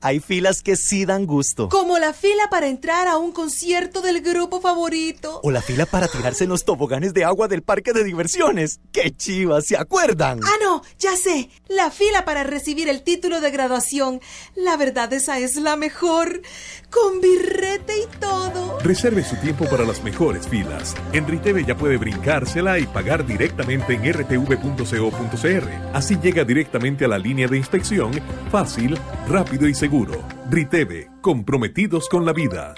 [0.00, 1.68] Hay filas que sí dan gusto.
[1.68, 5.40] Como la fila para entrar a un concierto del grupo favorito.
[5.42, 8.78] O la fila para tirarse en los toboganes de agua del parque de diversiones.
[8.92, 9.66] ¡Qué chivas!
[9.66, 10.38] ¿Se acuerdan?
[10.44, 11.50] Ah, no, ya sé.
[11.66, 14.20] La fila para recibir el título de graduación.
[14.54, 16.42] La verdad, esa es la mejor.
[16.90, 18.78] Con birrete y todo.
[18.84, 20.94] Reserve su tiempo para las mejores filas.
[21.12, 25.68] En Riteve ya puede brincársela y pagar directamente en rtv.co.cr.
[25.92, 28.12] Así llega directamente a la línea de inspección,
[28.52, 30.22] fácil, rápido y seguro seguro.
[30.50, 32.74] Riteve, comprometidos con la vida.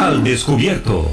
[0.00, 1.06] Al descubierto.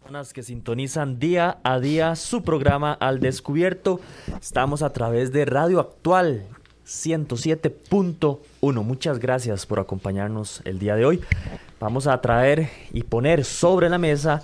[0.00, 4.00] Personas que sintonizan día a día su programa Al Descubierto.
[4.40, 6.46] Estamos a través de Radio Actual
[6.86, 8.82] 107.1.
[8.84, 11.20] Muchas gracias por acompañarnos el día de hoy.
[11.80, 14.42] Vamos a traer y poner sobre la mesa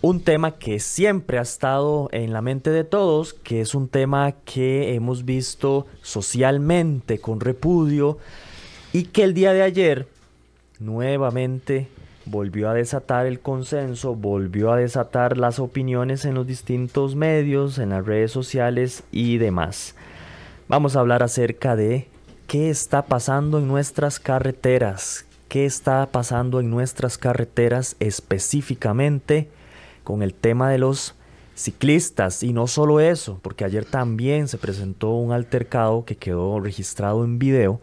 [0.00, 4.32] un tema que siempre ha estado en la mente de todos, que es un tema
[4.44, 8.18] que hemos visto socialmente con repudio
[8.92, 10.06] y que el día de ayer
[10.78, 11.88] nuevamente
[12.26, 17.90] volvió a desatar el consenso, volvió a desatar las opiniones en los distintos medios, en
[17.90, 19.96] las redes sociales y demás.
[20.68, 22.06] Vamos a hablar acerca de
[22.46, 29.48] qué está pasando en nuestras carreteras, qué está pasando en nuestras carreteras específicamente
[30.08, 31.14] con el tema de los
[31.54, 37.26] ciclistas y no solo eso, porque ayer también se presentó un altercado que quedó registrado
[37.26, 37.78] en video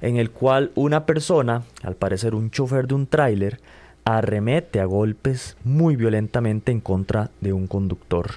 [0.00, 3.58] en el cual una persona, al parecer un chofer de un tráiler,
[4.04, 8.34] arremete a golpes muy violentamente en contra de un conductor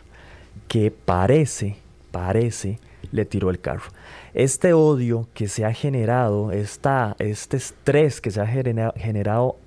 [0.67, 1.77] que parece,
[2.09, 2.79] parece,
[3.11, 3.91] le tiró el carro.
[4.33, 9.57] Este odio que se ha generado, esta, este estrés que se ha generado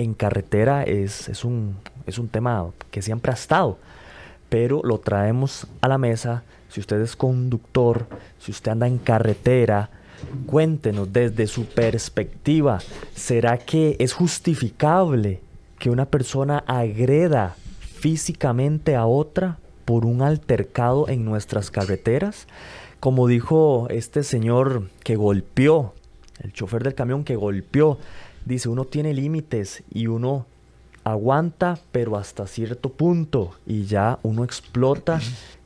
[0.00, 3.78] en carretera es, es, un, es un tema que siempre ha estado,
[4.48, 6.42] pero lo traemos a la mesa.
[6.68, 8.06] Si usted es conductor,
[8.38, 9.90] si usted anda en carretera,
[10.46, 12.78] cuéntenos desde su perspectiva,
[13.14, 15.40] ¿será que es justificable
[15.78, 22.46] que una persona agreda físicamente a otra por un altercado en nuestras carreteras?
[23.00, 25.94] Como dijo este señor que golpeó,
[26.42, 27.98] el chofer del camión que golpeó,
[28.50, 30.46] dice, uno tiene límites y uno
[31.04, 35.20] aguanta, pero hasta cierto punto, y ya uno explota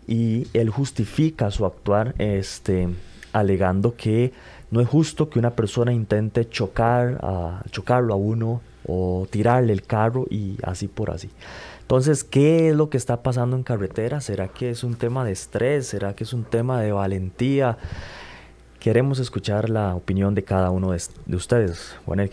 [0.06, 2.88] y él justifica su actuar, este,
[3.32, 4.32] alegando que
[4.70, 9.82] no es justo que una persona intente chocar a, chocarlo a uno o tirarle el
[9.82, 11.30] carro y así por así.
[11.80, 14.20] Entonces, ¿qué es lo que está pasando en carretera?
[14.20, 15.86] ¿Será que es un tema de estrés?
[15.86, 17.76] ¿Será que es un tema de valentía?
[18.80, 21.96] Queremos escuchar la opinión de cada uno de, ustedes.
[22.04, 22.28] Juan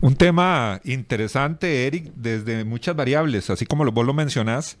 [0.00, 4.76] un tema interesante, Eric, desde muchas variables, así como vos lo mencionás.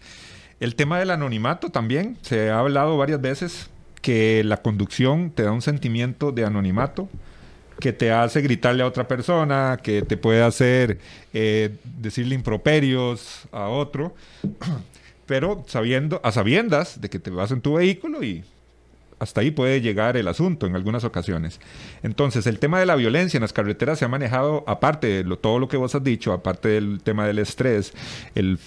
[0.60, 3.70] El tema del anonimato también, se ha hablado varias veces
[4.00, 7.08] que la conducción te da un sentimiento de anonimato
[7.80, 10.98] que te hace gritarle a otra persona, que te puede hacer
[11.32, 14.14] eh, decirle improperios a otro,
[15.26, 18.44] pero sabiendo, a sabiendas de que te vas en tu vehículo y
[19.24, 21.60] hasta ahí puede llegar el asunto en algunas ocasiones.
[22.02, 25.58] Entonces, el tema de la violencia en las carreteras se ha manejado, aparte de todo
[25.58, 27.92] lo que vos has dicho, aparte del tema del estrés,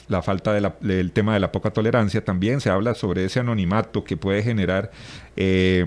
[0.07, 4.17] la falta del tema de la poca tolerancia, también se habla sobre ese anonimato que
[4.17, 4.91] puede generar
[5.35, 5.85] eh,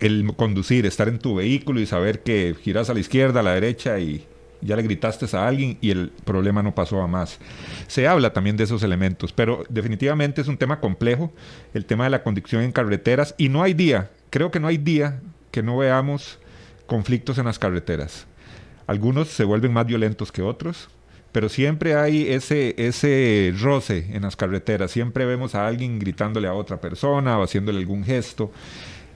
[0.00, 3.54] el conducir, estar en tu vehículo y saber que giras a la izquierda, a la
[3.54, 4.26] derecha y
[4.60, 7.38] ya le gritaste a alguien y el problema no pasó a más.
[7.86, 11.32] Se habla también de esos elementos, pero definitivamente es un tema complejo,
[11.74, 14.78] el tema de la conducción en carreteras, y no hay día, creo que no hay
[14.78, 16.38] día que no veamos
[16.86, 18.26] conflictos en las carreteras.
[18.86, 20.88] Algunos se vuelven más violentos que otros,
[21.32, 26.54] pero siempre hay ese, ese roce en las carreteras, siempre vemos a alguien gritándole a
[26.54, 28.50] otra persona o haciéndole algún gesto.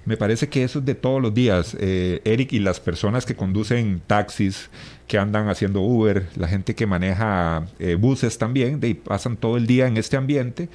[0.05, 3.35] Me parece que eso es de todos los días, eh, Eric, y las personas que
[3.35, 4.71] conducen taxis,
[5.07, 9.67] que andan haciendo Uber, la gente que maneja eh, buses también, de, pasan todo el
[9.67, 10.69] día en este ambiente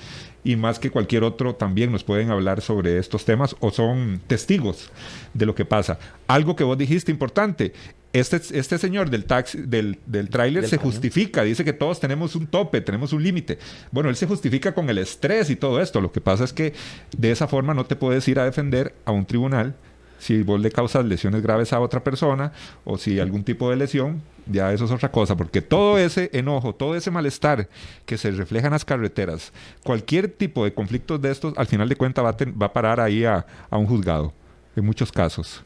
[0.44, 4.92] y más que cualquier otro también nos pueden hablar sobre estos temas o son testigos
[5.34, 6.00] de lo que pasa.
[6.28, 7.74] Algo que vos dijiste importante,
[8.14, 12.48] este, este señor del taxi, del, del tráiler se justifica, dice que todos tenemos un
[12.48, 13.60] tope, tenemos un límite.
[13.92, 16.02] Bueno, él se justifica con el estrés y todo esto.
[16.02, 16.74] Lo que pasa es que
[17.16, 19.76] de esa forma no te puedes ir a defender a un tribunal
[20.20, 22.52] Si vos le causas lesiones graves a otra persona
[22.86, 26.76] o si algún tipo de lesión, ya eso es otra cosa, porque todo ese enojo,
[26.76, 27.70] todo ese malestar
[28.06, 31.96] que se refleja en las carreteras, cualquier tipo de conflictos de estos, al final de
[31.96, 34.34] cuentas va, va a parar ahí a, a un juzgado,
[34.76, 35.64] en muchos casos.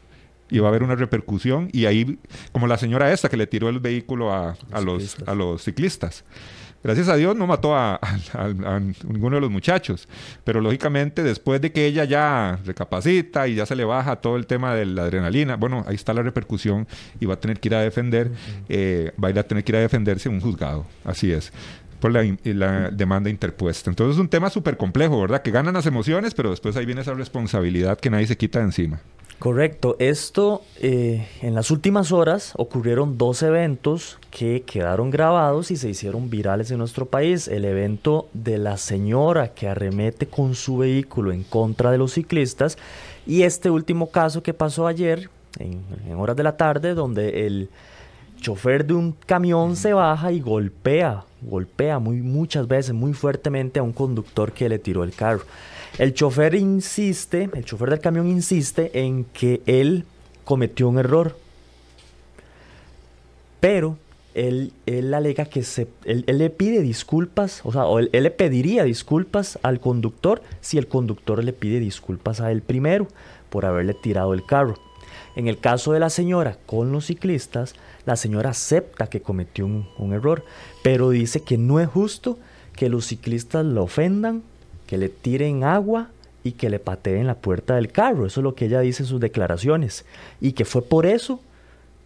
[0.50, 2.18] Y va a haber una repercusión y ahí,
[2.52, 6.24] como la señora esta que le tiró el vehículo a, a los, a los ciclistas.
[6.84, 7.98] Gracias a Dios no mató a,
[9.08, 10.06] ninguno de los muchachos,
[10.44, 14.46] pero lógicamente después de que ella ya recapacita y ya se le baja todo el
[14.46, 16.86] tema de la adrenalina, bueno, ahí está la repercusión
[17.18, 18.30] y va a tener que ir a defender,
[18.68, 21.52] eh, va a ir a tener que ir a defenderse en un juzgado, así es
[22.00, 23.88] por la, la, demanda interpuesta.
[23.88, 25.40] Entonces es un tema súper complejo, ¿verdad?
[25.40, 28.66] Que ganan las emociones, pero después ahí viene esa responsabilidad que nadie se quita de
[28.66, 29.00] encima.
[29.44, 29.96] Correcto.
[29.98, 36.30] Esto, eh, en las últimas horas ocurrieron dos eventos que quedaron grabados y se hicieron
[36.30, 37.46] virales en nuestro país.
[37.46, 42.78] El evento de la señora que arremete con su vehículo en contra de los ciclistas
[43.26, 45.84] y este último caso que pasó ayer, en,
[46.16, 47.68] horas de la tarde, donde el
[48.40, 53.82] chofer de un camión se baja y golpea, golpea muy, muchas veces, muy fuertemente a
[53.82, 55.42] un conductor que le tiró el carro.
[55.96, 60.04] El chofer insiste, el chofer del camión insiste en que él
[60.44, 61.36] cometió un error.
[63.60, 63.96] Pero
[64.34, 69.60] él, él alega que se, él, le pide disculpas, o sea, él, le pediría disculpas
[69.62, 73.06] al conductor si el conductor le pide disculpas a él primero
[73.48, 74.74] por haberle tirado el carro.
[75.36, 77.74] En el caso de la señora con los ciclistas,
[78.04, 80.44] la señora acepta que cometió un, un error,
[80.82, 82.36] pero dice que no es justo
[82.74, 84.42] que los ciclistas lo ofendan
[84.86, 86.10] que le tiren agua
[86.42, 88.26] y que le pateen la puerta del carro.
[88.26, 90.04] Eso es lo que ella dice en sus declaraciones.
[90.40, 91.40] Y que fue por eso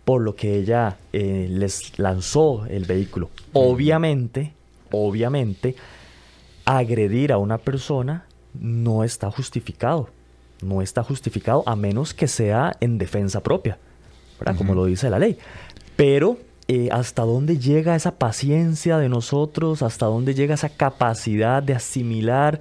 [0.04, 3.28] por lo que ella eh, les lanzó el vehículo.
[3.52, 4.52] Obviamente,
[4.90, 5.74] obviamente,
[6.64, 8.24] agredir a una persona
[8.58, 10.08] no está justificado.
[10.62, 13.78] No está justificado a menos que sea en defensa propia,
[14.38, 14.56] ¿verdad?
[14.56, 15.38] Como lo dice la ley.
[15.94, 16.38] Pero
[16.70, 22.60] eh, hasta dónde llega esa paciencia de nosotros, hasta dónde llega esa capacidad de asimilar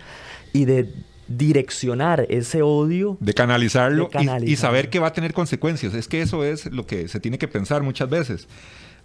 [0.54, 0.94] y de
[1.27, 3.18] direccionar ese odio.
[3.19, 4.09] De canalizarlo,
[4.45, 5.94] Y, saber que va a tener consecuencias.
[5.94, 8.48] Es que eso es lo que se tiene que pensar muchas veces.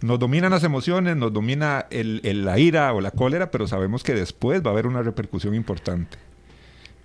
[0.01, 4.13] Nos dominan las emociones, nos domina el, la ira o la cólera, pero sabemos que
[4.13, 6.17] después va a haber una repercusión importante.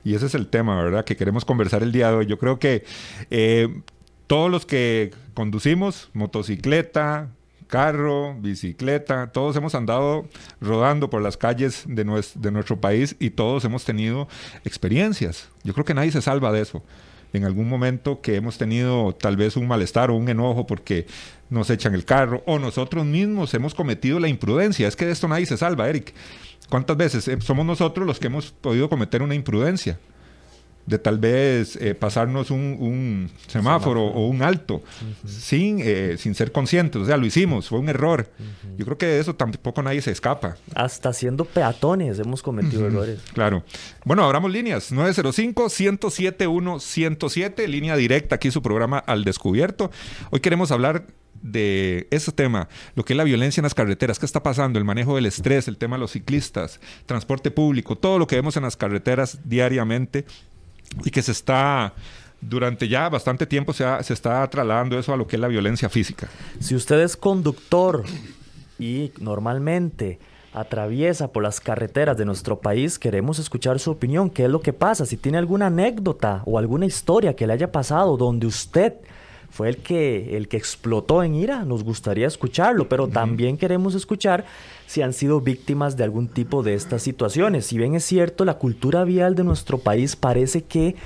[0.04, 1.04] Y ese es el tema, ¿verdad?
[1.04, 2.26] Que queremos conversar el día de hoy.
[2.26, 2.84] Yo creo que
[3.30, 3.82] eh,
[4.28, 7.30] todos los que conducimos motocicleta,
[7.68, 10.26] carro, bicicleta, todos hemos andado
[10.60, 12.04] rodando por las calles de,
[12.34, 14.26] de nuestro país y todos hemos tenido
[14.64, 15.48] experiencias.
[15.62, 16.82] Yo creo que nadie se salva de eso
[17.32, 21.06] en algún momento que hemos tenido tal vez un malestar o un enojo porque
[21.50, 24.88] nos echan el carro o nosotros mismos hemos cometido la imprudencia.
[24.88, 26.14] Es que de esto nadie se salva, Eric.
[26.68, 29.98] ¿Cuántas veces eh, somos nosotros los que hemos podido cometer una imprudencia?
[30.88, 34.82] De tal vez eh, pasarnos un, semáforo, o un alto
[35.26, 37.02] sin, eh, sin ser conscientes.
[37.02, 38.28] O sea, lo hicimos, fue un error.
[38.76, 40.56] Yo creo que de eso tampoco nadie se escapa.
[40.74, 43.20] Hasta siendo peatones hemos cometido errores.
[43.34, 43.62] Claro.
[44.04, 44.90] Bueno, abramos líneas.
[44.92, 49.90] 905-107-107, línea directa aquí su programa Al Descubierto.
[50.30, 51.04] Hoy queremos hablar
[51.42, 54.84] de ese tema, lo que es la violencia en las carreteras, qué está pasando, el
[54.84, 58.64] manejo del estrés, el tema de los ciclistas, transporte público, todo lo que vemos en
[58.64, 60.24] las carreteras diariamente
[61.04, 61.94] y que se está
[62.40, 65.88] durante ya bastante tiempo se, se, está trasladando eso a lo que es la violencia
[65.88, 66.28] física.
[66.60, 68.04] Si usted es conductor
[68.78, 70.18] y normalmente
[70.52, 74.72] atraviesa por las carreteras de nuestro país, queremos escuchar su opinión, qué es lo que
[74.72, 78.94] pasa, si tiene alguna anécdota o alguna historia que le haya pasado donde usted
[79.50, 84.44] fue el que, el que explotó en ira, nos gustaría escucharlo, pero también queremos escuchar
[84.86, 87.66] si han sido víctimas de algún tipo de estas situaciones.
[87.66, 90.96] Si bien es cierto, la cultura vial de nuestro país parece que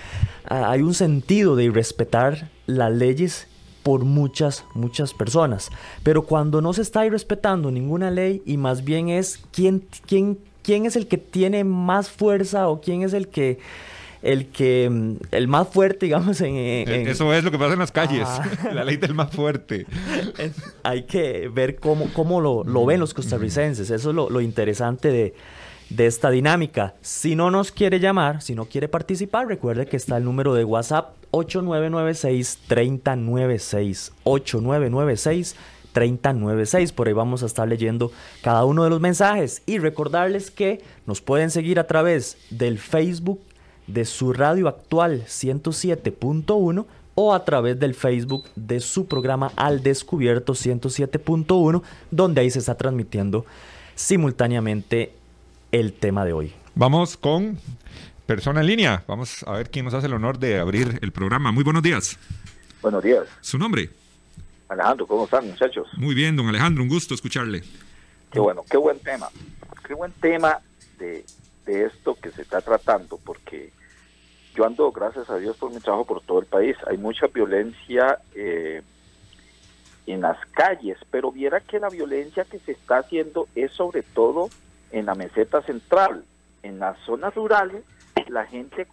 [0.44, 3.46] ah, hay un sentido de irrespetar las leyes
[3.82, 5.70] por muchas, muchas personas.
[6.02, 10.86] Pero cuando no se está irrespetando ninguna ley y más bien es quién, quién, quién
[10.86, 13.58] es el que tiene más fuerza o quién es el que
[14.22, 17.92] el que mm, el más fuerte, digamos, en, Eso es lo que pasa en las
[17.92, 18.26] calles,
[18.72, 19.84] la ley del más fuerte.
[20.82, 25.08] Hay que ver cómo, cómo lo, lo ven los costarricenses, eso es lo, lo interesante
[25.08, 25.34] de,
[25.90, 26.94] de esta dinámica.
[27.02, 30.64] Si no nos quiere llamar, si no quiere participar, recuerde que está el número de
[30.64, 34.12] WhatsApp 8996-3096.
[34.24, 35.56] 8996
[35.92, 36.92] 3096.
[36.92, 38.10] Por ahí vamos a estar leyendo
[38.42, 43.40] cada uno de los mensajes y recordarles que nos pueden seguir a través del Facebook
[43.86, 50.54] de su radio actual 107.1 o a través del Facebook de su programa Al Descubierto
[50.54, 53.44] 107.1, donde ahí se está transmitiendo
[53.94, 55.12] simultáneamente
[55.72, 56.52] el tema de hoy.
[56.74, 57.58] Vamos con
[58.26, 59.04] persona en línea.
[59.06, 61.52] Vamos a ver quién nos hace el honor de abrir el programa.
[61.52, 62.18] Muy buenos días.
[62.80, 63.26] Buenos días.
[63.40, 63.90] ¿Su nombre?
[64.68, 65.86] Alejandro, ¿cómo están, muchachos?
[65.98, 67.62] Muy bien, don Alejandro, un gusto escucharle.
[68.30, 69.28] Qué bueno, qué buen tema.
[69.86, 70.58] Qué buen tema
[70.98, 71.24] de,
[71.64, 73.72] de esto que se está tratando, porque
[74.54, 76.76] yo ando, gracias a Dios, por mi trabajo por todo el país.
[76.86, 78.82] Hay mucha violencia eh,
[80.06, 84.50] en las calles, pero viera que la violencia que se está haciendo es sobre todo
[84.90, 86.24] en la meseta central.
[86.62, 87.82] En las zonas rurales,
[88.28, 88.86] la gente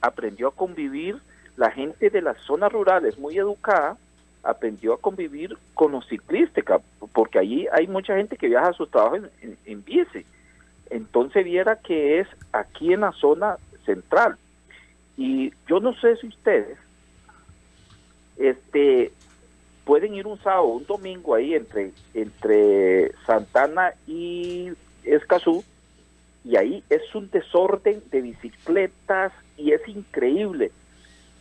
[0.00, 1.20] aprendió a convivir,
[1.56, 3.96] la gente de las zonas rurales muy educada,
[4.42, 6.64] aprendió a convivir con los ciclistas,
[7.12, 10.24] porque allí hay mucha gente que viaja a su trabajo en, en, en bici.
[10.90, 14.36] Entonces viera que es aquí en la zona central.
[15.16, 16.78] Y yo no sé si ustedes
[18.36, 19.12] este
[19.84, 24.70] pueden ir un sábado, un domingo ahí entre, entre Santana y
[25.02, 25.64] Escazú,
[26.44, 30.72] y ahí es un desorden de bicicletas y es increíble.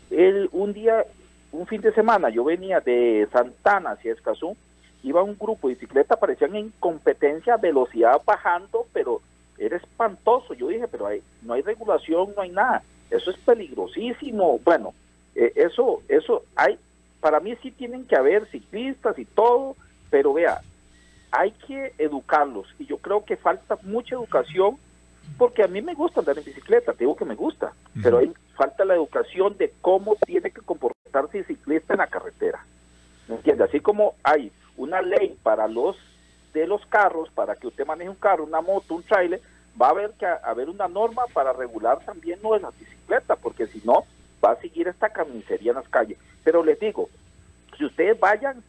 [0.09, 1.05] El, un día,
[1.51, 4.55] un fin de semana, yo venía de Santana hacia Escazú,
[5.03, 9.21] iba un grupo de bicicletas, parecían en competencia, velocidad bajando, pero
[9.57, 10.53] era espantoso.
[10.53, 12.83] Yo dije, pero hay, no hay regulación, no hay nada.
[13.09, 14.59] Eso es peligrosísimo.
[14.59, 14.93] Bueno,
[15.35, 16.77] eh, eso, eso hay,
[17.19, 19.75] para mí sí tienen que haber ciclistas y todo,
[20.09, 20.61] pero vea,
[21.31, 24.77] hay que educarlos y yo creo que falta mucha educación
[25.37, 28.03] porque a mí me gusta andar en bicicleta, te digo que me gusta, uh -huh.
[28.03, 32.65] pero hay falta la educación de cómo tiene que comportarse el ciclista en la carretera.
[33.27, 33.63] ¿Me entiende?
[33.65, 35.97] Así como hay una ley para los
[36.53, 39.41] de los carros, para que usted maneje un carro, una moto, un trailer,
[39.79, 43.67] va a haber que haber una norma para regular también lo de la bicicleta, porque
[43.67, 44.05] si no,
[44.43, 46.17] va a seguir esta carnicería en las calles.
[46.43, 47.09] Pero les digo,
[47.77, 48.63] si ustedes vayan,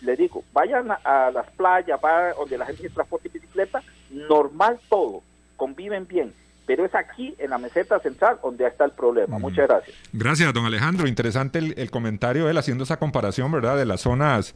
[0.00, 5.22] les digo, vayan a, a las playas, va donde la gente transporta bicicleta, normal todo,
[5.56, 6.32] conviven bien.
[6.66, 9.38] Pero es aquí, en la meseta central, donde está el problema.
[9.38, 9.40] Mm.
[9.40, 9.96] Muchas gracias.
[10.12, 11.08] Gracias, don Alejandro.
[11.08, 14.54] Interesante el, el comentario de él haciendo esa comparación, ¿verdad?, de las zonas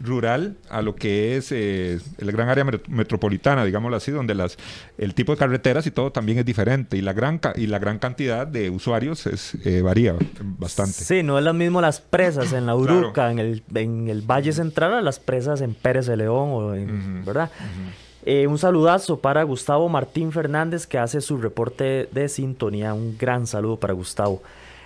[0.00, 4.56] rural a lo que es eh, el gran área metropolitana, digámoslo así, donde las
[4.96, 7.98] el tipo de carreteras y todo también es diferente y la gran y la gran
[7.98, 10.92] cantidad de usuarios es eh, varía bastante.
[10.92, 13.30] Sí, no es lo mismo las presas en la Uruca, claro.
[13.32, 16.90] en, el, en el Valle Central, a las presas en Pérez de León, o en,
[16.90, 17.50] uh -huh, ¿verdad?
[17.60, 17.92] Uh -huh.
[18.24, 22.94] eh, un saludazo para Gustavo Martín Fernández que hace su reporte de sintonía.
[22.94, 24.42] Un gran saludo para Gustavo.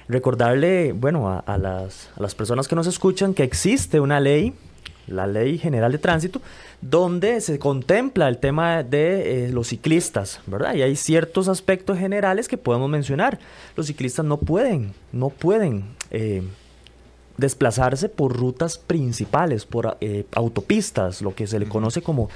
[0.09, 4.53] Recordarle, bueno, a, a, las, a las personas que nos escuchan que existe una ley
[5.07, 6.41] la Ley General de Tránsito,
[6.81, 10.75] donde se contempla el tema de eh, los ciclistas, ¿verdad?
[10.75, 13.39] Y hay ciertos aspectos generales que podemos mencionar.
[13.77, 16.43] Los ciclistas no pueden, no pueden eh,
[17.37, 22.29] desplazarse por rutas principales, por eh, autopistas, lo que se le conoce como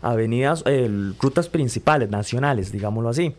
[0.00, 0.64] avenidas,
[1.20, 3.36] rutas principales, nacionales, digámoslo así.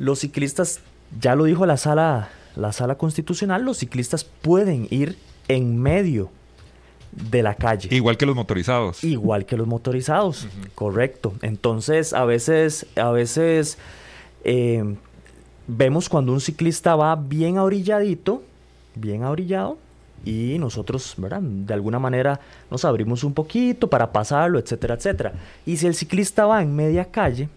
[0.00, 0.80] Los ciclistas,
[1.20, 5.16] ya lo dijo la sala, la sala constitucional, los ciclistas pueden ir
[5.46, 6.30] en medio
[7.14, 7.88] de la calle.
[7.94, 9.04] Igual que los motorizados.
[9.04, 10.70] Igual que los motorizados, uh -huh.
[10.74, 11.32] correcto.
[11.42, 13.78] Entonces, a veces, a veces
[14.44, 14.96] eh,
[15.66, 18.42] vemos cuando un ciclista va bien ahorilladito,
[18.94, 19.78] bien ahorillado,
[20.24, 21.42] y nosotros, ¿verdad?
[21.42, 22.40] De alguna manera
[22.70, 25.32] nos abrimos un poquito para pasarlo, etcétera, etcétera.
[25.66, 27.48] Y si el ciclista va en media calle,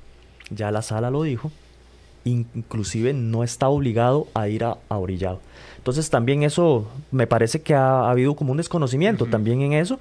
[0.49, 1.51] ya la sala lo dijo,
[2.25, 5.39] inclusive no está obligado a ir a, a orillado.
[5.87, 9.31] Entonces también eso me parece que ha, ha habido como un desconocimiento uh -huh.
[9.31, 9.99] también en eso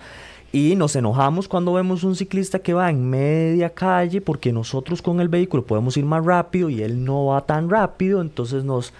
[0.52, 5.21] y nos enojamos cuando vemos un ciclista que va en media calle porque nosotros con
[5.21, 8.93] el vehículo podemos ir más rápido y él no va tan rápido, entonces nos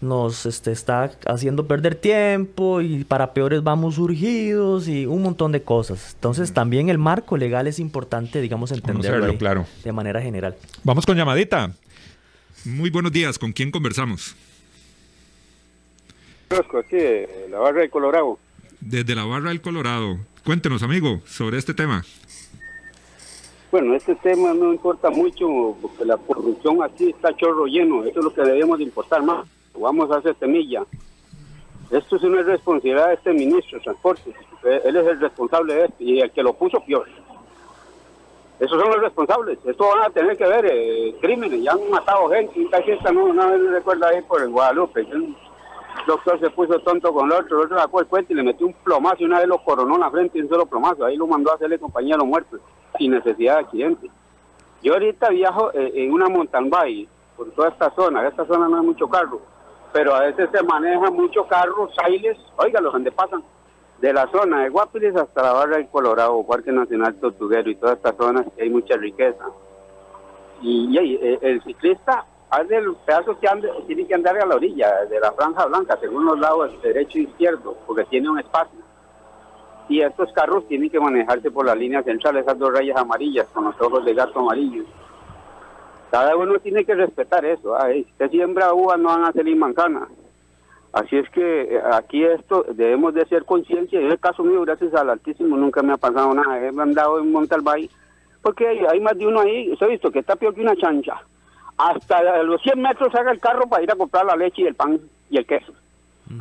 [0.00, 5.62] nos este, está haciendo perder tiempo y para peores vamos urgidos y un montón de
[5.62, 6.14] cosas.
[6.14, 9.66] Entonces también el marco legal es importante, digamos, entenderlo ahí, claro.
[9.84, 10.56] de manera general.
[10.82, 11.72] Vamos con llamadita.
[12.64, 14.34] Muy buenos días, ¿con quién conversamos?
[16.50, 18.38] Aquí de la barra del Colorado.
[18.80, 20.18] Desde la barra del Colorado.
[20.44, 22.04] Cuéntenos, amigo, sobre este tema.
[23.70, 28.04] Bueno, este tema no importa mucho porque la corrupción aquí está chorro lleno.
[28.04, 29.48] Eso es lo que debemos de importar más.
[29.76, 30.84] Vamos a hacer semilla.
[31.90, 34.32] Esto es una responsabilidad de este ministro de Transporte.
[34.84, 37.06] Él es el responsable de esto y el que lo puso peor.
[38.60, 39.58] Esos son los responsables.
[39.64, 41.62] Esto van a tener que ver eh, crímenes.
[41.62, 42.60] Ya han matado gente.
[42.60, 43.32] Un taxista no,
[43.70, 45.06] recuerda ahí por el Guadalupe.
[46.06, 47.58] Doctor se puso tonto con el otro.
[47.58, 50.00] El otro sacó el y le metió un plomazo y una vez lo coronó en
[50.00, 51.04] la frente y un solo plomazo.
[51.04, 52.60] Ahí lo mandó a hacerle compañía a los muertos
[52.98, 54.10] sin necesidad de accidente.
[54.82, 58.26] Yo ahorita viajo eh, en una mountain bike por toda esta zona.
[58.28, 59.40] Esta zona no hay mucho carro.
[59.92, 63.42] Pero a veces se maneja mucho carro, sailes, óigalos, donde pasan
[64.00, 67.96] de la zona de Guapiles hasta la barra del Colorado, Parque Nacional Tortuguero y todas
[67.96, 69.44] estas zonas hay mucha riqueza.
[70.60, 75.04] Y, el, el, ciclista hace los pedazos que ande, tiene que andar a la orilla
[75.06, 78.78] de la franja blanca, según los lados derecho e izquierdo, porque tiene un espacio.
[79.88, 83.64] Y estos carros tienen que manejarse por la línea central, esas dos rayas amarillas con
[83.64, 84.86] los ojos de gato amarillos.
[86.10, 87.76] Cada uno tiene que respetar eso.
[87.76, 90.08] Ay, si usted siembra uvas, no van a salir manzanas.
[90.92, 94.00] Así es que eh, aquí esto debemos de hacer conciencia.
[94.00, 96.60] En el caso mío, gracias al Altísimo, nunca me ha pasado nada.
[96.60, 97.90] He andado en Montalbay,
[98.42, 100.76] porque hay, hay más de uno ahí, se ha visto que está peor que una
[100.76, 101.20] chancha.
[101.76, 104.74] Hasta los 100 metros haga el carro para ir a comprar la leche y el
[104.74, 105.00] pan
[105.30, 105.72] y el queso.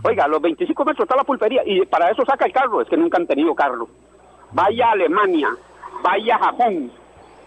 [0.03, 2.87] Oiga, a los 25 metros está la pulpería y para eso saca el carro, es
[2.87, 3.87] que nunca han tenido carro.
[4.51, 5.49] Vaya a Alemania,
[6.01, 6.91] vaya a Japón.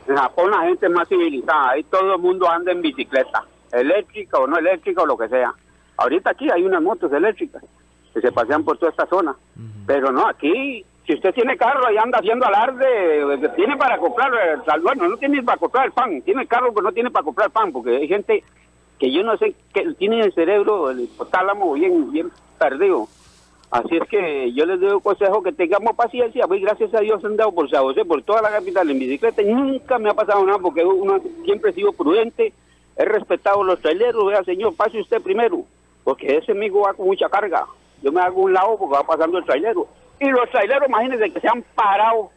[0.09, 4.39] En Japón la gente es más civilizada, ahí todo el mundo anda en bicicleta, eléctrica
[4.39, 5.53] o no eléctrica o lo que sea.
[5.97, 7.63] Ahorita aquí hay unas motos eléctricas
[8.13, 9.35] que se pasean por toda esta zona,
[9.87, 14.33] pero no, aquí si usted tiene carro y anda haciendo alarde, eh, tiene para comprar,
[14.35, 17.51] eh, bueno, no tiene para comprar el pan, tiene carro pero no tiene para comprar
[17.51, 18.43] pan, porque hay gente
[18.99, 23.07] que yo no sé, que tiene el cerebro, el hipotálamo bien, bien perdido.
[23.71, 27.37] Así es que yo les doy consejo que tengamos paciencia, pues gracias a Dios han
[27.37, 30.59] dado por San José, por toda la capital en bicicleta, nunca me ha pasado nada
[30.59, 32.53] porque uno siempre he sido prudente,
[32.97, 35.65] he respetado los traileros, vea señor, pase usted primero,
[36.05, 37.67] porque ese amigo va con mucha carga,
[38.03, 39.89] yo me hago un lado porque va pasando el trailero,
[40.21, 42.31] y los traileros imagínense que se han parado,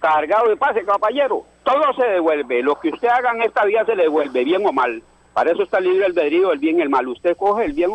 [0.00, 3.94] cargado de pase, caballero, todo se devuelve, lo que usted haga en esta vía se
[3.94, 6.88] le devuelve, bien o mal, para eso está el libre albedrío, el bien y el
[6.88, 7.90] mal, usted coge el bien,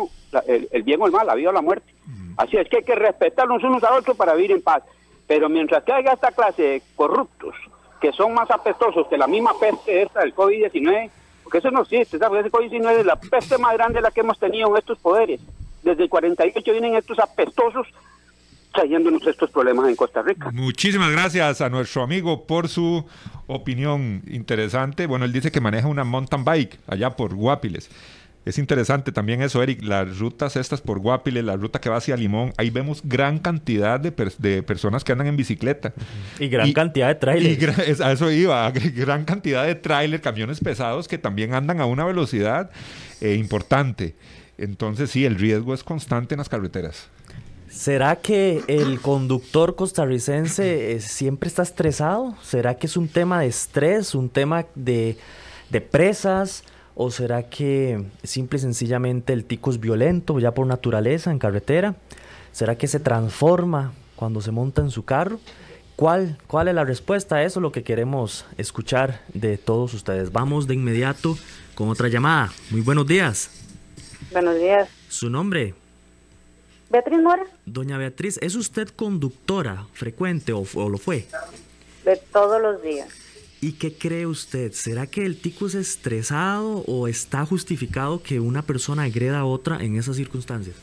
[0.46, 1.92] el, el bien o el mal, la vida o la muerte.
[2.36, 4.82] Así es que hay que respetarnos unos a otros para vivir en paz.
[5.26, 7.54] Pero mientras que haya esta clase de corruptos,
[8.00, 11.10] que son más apestosos que la misma peste esta del COVID-19,
[11.42, 12.40] porque eso no existe, ¿sabes?
[12.40, 15.40] Ese COVID-19 es la peste más grande la que hemos tenido en estos poderes.
[15.82, 17.86] Desde el 48 vienen estos apestosos
[18.76, 20.50] trayéndonos estos problemas en Costa Rica.
[20.52, 23.04] Muchísimas gracias a nuestro amigo por su
[23.46, 25.06] opinión interesante.
[25.06, 27.90] Bueno, él dice que maneja una mountain bike allá por Guapiles.
[28.44, 32.16] Es interesante también eso, Eric, las rutas estas por Guapiles, la ruta que va hacia
[32.16, 35.92] Limón, ahí vemos gran cantidad de, de personas que andan en bicicleta.
[36.38, 37.98] Y gran cantidad de trailers.
[37.98, 42.04] Y a eso iba, gran cantidad de trailers, camiones pesados que también andan a una
[42.04, 42.70] velocidad
[43.20, 44.14] eh, importante.
[44.58, 47.10] Entonces sí, el riesgo es constante en las carreteras.
[47.68, 52.36] ¿Será que el conductor costarricense eh, siempre está estresado?
[52.42, 55.18] ¿Será que es un tema de estrés, un tema de,
[55.70, 56.64] de presas?
[56.94, 61.96] ¿O será que simple y sencillamente el tico es violento ya por naturaleza en carretera?
[62.52, 65.38] ¿Será que se transforma cuando se monta en su carro?
[65.96, 67.60] ¿Cuál, ¿Cuál es la respuesta a eso?
[67.60, 70.32] Lo que queremos escuchar de todos ustedes.
[70.32, 71.36] Vamos de inmediato
[71.74, 72.52] con otra llamada.
[72.70, 73.50] Muy buenos días.
[74.32, 74.88] Buenos días.
[75.08, 75.74] ¿Su nombre?
[76.90, 77.44] Beatriz Mora.
[77.64, 81.26] Doña Beatriz, ¿es usted conductora frecuente o, o lo fue?
[82.04, 83.08] De todos los días.
[83.60, 84.72] ¿Y qué cree usted?
[84.72, 89.78] ¿Será que el tico es estresado o está justificado que una persona agreda a otra
[89.82, 90.76] en esas circunstancias?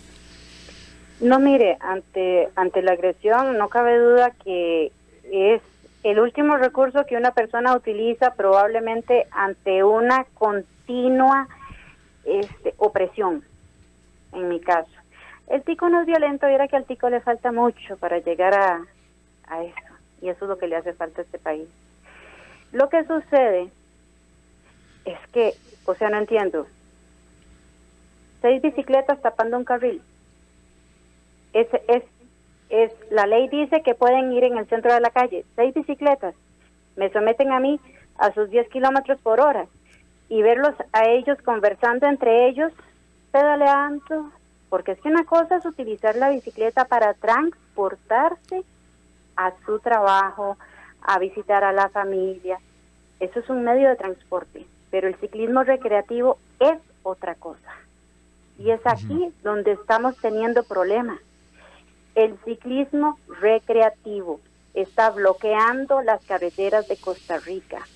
[1.22, 4.92] No, mire, ante, ante la agresión no cabe duda que
[5.32, 5.62] es
[6.04, 11.48] el último recurso que una persona utiliza probablemente ante una continua
[12.26, 13.44] este, opresión,
[14.34, 14.92] en mi caso.
[15.48, 18.54] El tico no es violento y era que al tico le falta mucho para llegar
[18.54, 18.86] a,
[19.48, 21.68] a eso, y eso es lo que le hace falta a este país.
[22.72, 23.70] Lo que sucede
[25.06, 25.54] es que,
[25.86, 26.66] o sea, no entiendo.
[28.42, 30.02] Seis bicicletas tapando un carril.
[31.54, 32.04] Es, es,
[32.70, 35.46] es, la ley dice que pueden ir en el centro de la calle.
[35.56, 36.36] Seis bicicletas.
[36.96, 37.80] Me someten a mí
[38.18, 39.66] a sus 10 kilómetros por hora
[40.30, 42.72] y verlos a ellos conversando entre ellos,
[43.32, 44.32] pedaleando,
[44.74, 48.64] porque es que una cosa es utilizar la bicicleta para transportarse
[49.36, 50.58] a su trabajo,
[51.04, 52.58] a visitar a la familia.
[53.20, 57.72] Eso es un medio de transporte, pero el ciclismo recreativo es otra cosa.
[58.58, 61.20] Y es aquí donde estamos teniendo problemas.
[62.16, 64.40] El ciclismo recreativo
[64.74, 67.88] está bloqueando las carreteras de Costa Rica.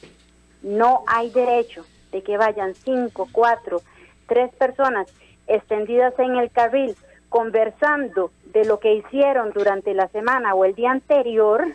[0.62, 3.82] No hay derecho de que vayan cinco, cuatro,
[4.28, 5.08] tres personas
[5.48, 6.96] extendidas en el carril
[7.30, 11.66] conversando de lo que hicieron durante la semana o el día anterior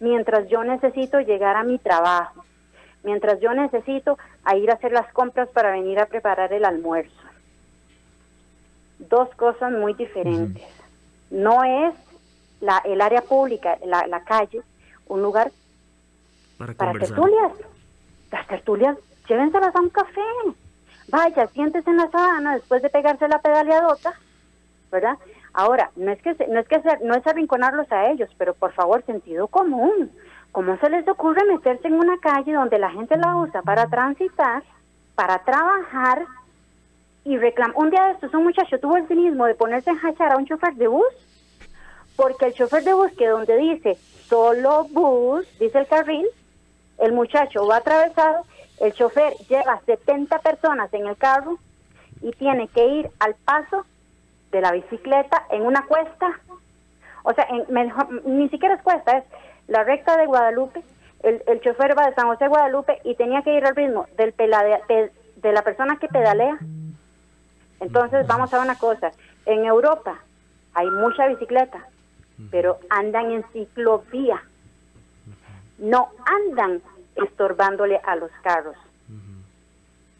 [0.00, 2.44] mientras yo necesito llegar a mi trabajo,
[3.02, 7.12] mientras yo necesito a ir a hacer las compras para venir a preparar el almuerzo.
[8.98, 10.62] Dos cosas muy diferentes.
[11.30, 11.94] No es
[12.60, 14.62] la, el área pública, la, la calle,
[15.08, 15.50] un lugar
[16.58, 17.52] para, para tertulias.
[18.30, 18.96] Las tertulias,
[19.28, 20.20] llévenselas a un café.
[21.08, 24.14] Vaya, siéntese en la sabana después de pegarse la pedaleadota,
[24.90, 25.16] ¿verdad?
[25.52, 29.04] Ahora, no es que no es que no es arrinconarlos a ellos, pero por favor,
[29.04, 30.10] sentido común.
[30.52, 34.62] ¿Cómo se les ocurre meterse en una calle donde la gente la usa para transitar,
[35.14, 36.24] para trabajar
[37.26, 37.76] y reclamar.
[37.76, 40.46] Un día de estos, un muchacho tuvo el cinismo de ponerse en hachar a un
[40.46, 41.04] chofer de bus,
[42.14, 46.26] porque el chofer de bus que donde dice solo bus, dice el carril,
[46.98, 48.44] el muchacho va atravesado,
[48.80, 51.58] el chofer lleva 70 personas en el carro
[52.20, 53.84] y tiene que ir al paso
[54.52, 56.40] de la bicicleta en una cuesta.
[57.22, 57.46] O sea,
[58.24, 59.24] ni siquiera es cuesta, es
[59.68, 60.82] la recta de Guadalupe.
[61.22, 64.06] El, el chofer va de San José a Guadalupe y tenía que ir al ritmo
[64.16, 66.58] del de, de la persona que pedalea.
[67.80, 69.10] Entonces, vamos a una cosa.
[69.44, 70.18] En Europa
[70.74, 71.86] hay mucha bicicleta,
[72.50, 74.42] pero andan en ciclovía.
[75.78, 76.80] No andan
[77.16, 78.76] estorbándole a los carros.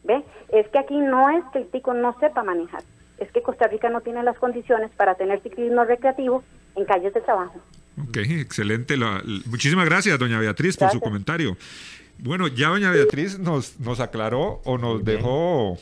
[0.05, 0.25] ¿Ve?
[0.51, 2.83] Es que aquí no es que el tico no sepa manejar,
[3.19, 6.45] es que Costa Rica no tiene las condiciones para tener ciclismo recreativo
[6.77, 7.61] en calles de trabajo.
[8.09, 8.97] Ok, excelente.
[9.47, 11.57] muchísimas gracias, doña Beatriz, por su comentario.
[12.19, 15.79] Bueno, ya doña Beatriz nos, nos aclaró o nos dejó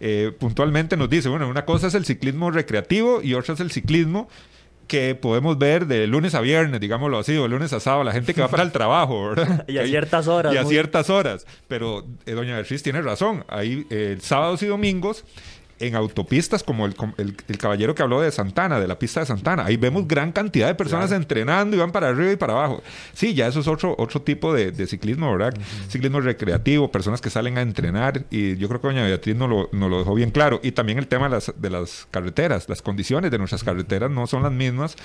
[0.00, 3.70] eh, puntualmente, nos dice, bueno, una cosa es el ciclismo recreativo y otra es el
[3.70, 4.28] ciclismo
[4.86, 8.12] que podemos ver de lunes a viernes, digámoslo así, o de lunes a sábado, la
[8.12, 9.64] gente que va para el trabajo, ¿verdad?
[9.68, 10.54] y a ciertas horas.
[10.54, 11.46] Y a ciertas horas.
[11.68, 13.44] Pero eh, doña Beatriz tiene razón.
[13.48, 15.24] Ahí eh, sábados y domingos
[15.80, 19.64] en autopistas como el, el, caballero que habló de Santana, de la pista de Santana.
[19.64, 22.82] Ahí vemos gran cantidad de personas entrenando y van para arriba y para abajo.
[23.12, 25.54] Sí, ya eso es otro, otro tipo de, ciclismo, ¿verdad?
[25.88, 29.68] Ciclismo recreativo, personas que salen a entrenar y yo creo que doña Beatriz nos lo,
[29.72, 30.60] lo dejó bien claro.
[30.62, 34.26] Y también el tema de las, de las carreteras, las condiciones de nuestras carreteras no
[34.26, 34.96] son las mismas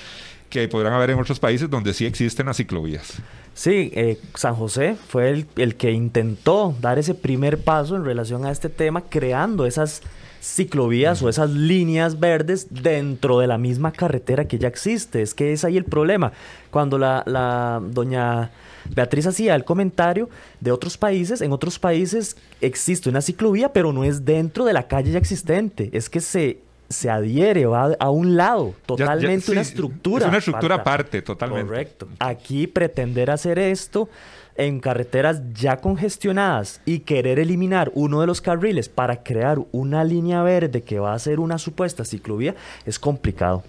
[0.49, 3.13] que podrán haber en otros países donde sí existen las ciclovías.
[3.53, 8.45] Sí, eh, San José fue el, el que intentó dar ese primer paso en relación
[8.45, 10.01] a este tema, creando esas
[10.41, 15.21] ciclovías o esas líneas verdes dentro de la misma carretera que ya existe.
[15.21, 16.31] Es que es ahí el problema.
[16.71, 18.51] Cuando la, la doña
[18.89, 24.03] Beatriz hacía el comentario de otros países, en otros países existe una ciclovía, pero no
[24.03, 25.89] es dentro de la calle ya existente.
[25.93, 30.25] Es que se se adhiere, va a un lado, totalmente una estructura.
[30.25, 31.67] Es una estructura aparte, totalmente.
[31.67, 32.07] Correcto.
[32.17, 34.09] Aquí pretender hacer esto
[34.59, 40.43] en carreteras ya congestionadas y querer eliminar uno de los carriles para crear una línea
[40.43, 43.63] verde que va a ser una supuesta ciclovía es complicado.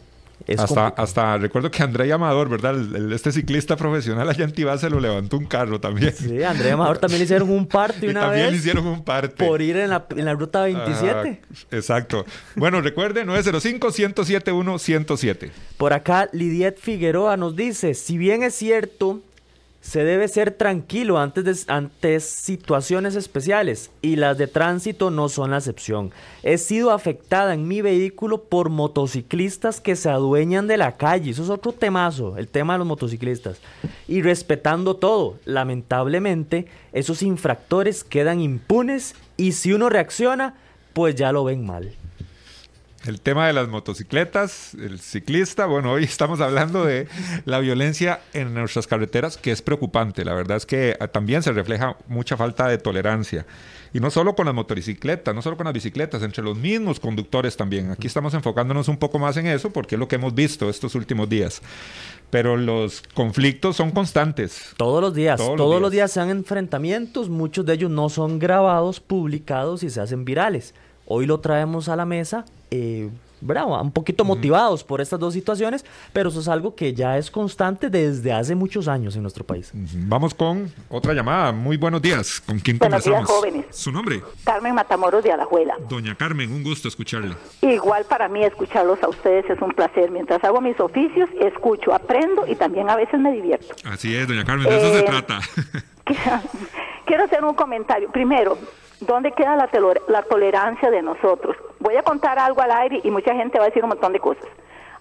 [0.58, 2.74] hasta, hasta recuerdo que André Amador, ¿verdad?
[3.12, 6.12] este ciclista profesional allá en Tibá se lo levantó un carro también.
[6.12, 8.56] Sí, André Amador también hicieron un parte una también vez.
[8.56, 9.46] hicieron un parte.
[9.46, 11.40] Por ir en la, en la ruta 27.
[11.70, 12.24] exacto.
[12.56, 15.50] Bueno, recuerde, 905-107-107.
[15.76, 19.20] Por acá, Lidiet Figueroa nos dice, si bien es cierto
[19.80, 25.50] se debe ser tranquilo antes de, ante situaciones especiales y las de tránsito no son
[25.50, 26.10] la excepción.
[26.42, 31.30] He sido afectada en mi vehículo por motociclistas que se adueñan de la calle.
[31.30, 33.58] Eso es otro temazo, el tema de los motociclistas.
[34.06, 40.54] Y respetando todo, lamentablemente esos infractores quedan impunes y si uno reacciona,
[40.92, 41.94] pues ya lo ven mal.
[43.06, 47.08] El tema de las motocicletas, el ciclista, bueno, hoy estamos hablando de
[47.46, 50.22] la violencia en nuestras carreteras, que es preocupante.
[50.22, 53.46] La verdad es que ah, también se refleja mucha falta de tolerancia.
[53.94, 57.56] Y no solo con las motocicletas, no solo con las bicicletas, entre los mismos conductores
[57.56, 57.90] también.
[57.90, 60.94] Aquí estamos enfocándonos un poco más en eso porque es lo que hemos visto estos
[60.94, 61.62] últimos días.
[62.28, 64.74] Pero los conflictos son constantes.
[64.76, 65.80] Todos los días, todos, los, días.
[65.80, 70.74] los días se enfrentamientos, muchos de ellos no son grabados, publicados y se hacen virales.
[71.12, 75.84] Hoy lo traemos a la mesa eh, bravo, un poquito motivados por estas dos situaciones,
[76.12, 79.72] pero eso es algo que ya es constante desde hace muchos años en nuestro país.
[79.74, 81.50] Vamos con otra llamada.
[81.50, 82.40] Muy buenos días.
[82.40, 83.66] ¿Con quién buenos Días, jóvenes.
[83.70, 84.22] ¿Su nombre?
[84.44, 85.78] Carmen Matamoros de Alajuela.
[85.88, 87.34] Doña Carmen, un gusto escucharle.
[87.60, 90.12] Igual para mí escucharlos a ustedes es un placer.
[90.12, 93.74] Mientras hago mis oficios, escucho, aprendo y también a veces me divierto.
[93.84, 95.40] Así es, doña Carmen, de eso se eh, trata.
[97.04, 98.12] quiero hacer un comentario.
[98.12, 98.56] Primero,
[99.00, 99.68] ¿Dónde queda la,
[100.08, 101.56] la tolerancia de nosotros?
[101.78, 104.20] Voy a contar algo al aire y mucha gente va a decir un montón de
[104.20, 104.44] cosas.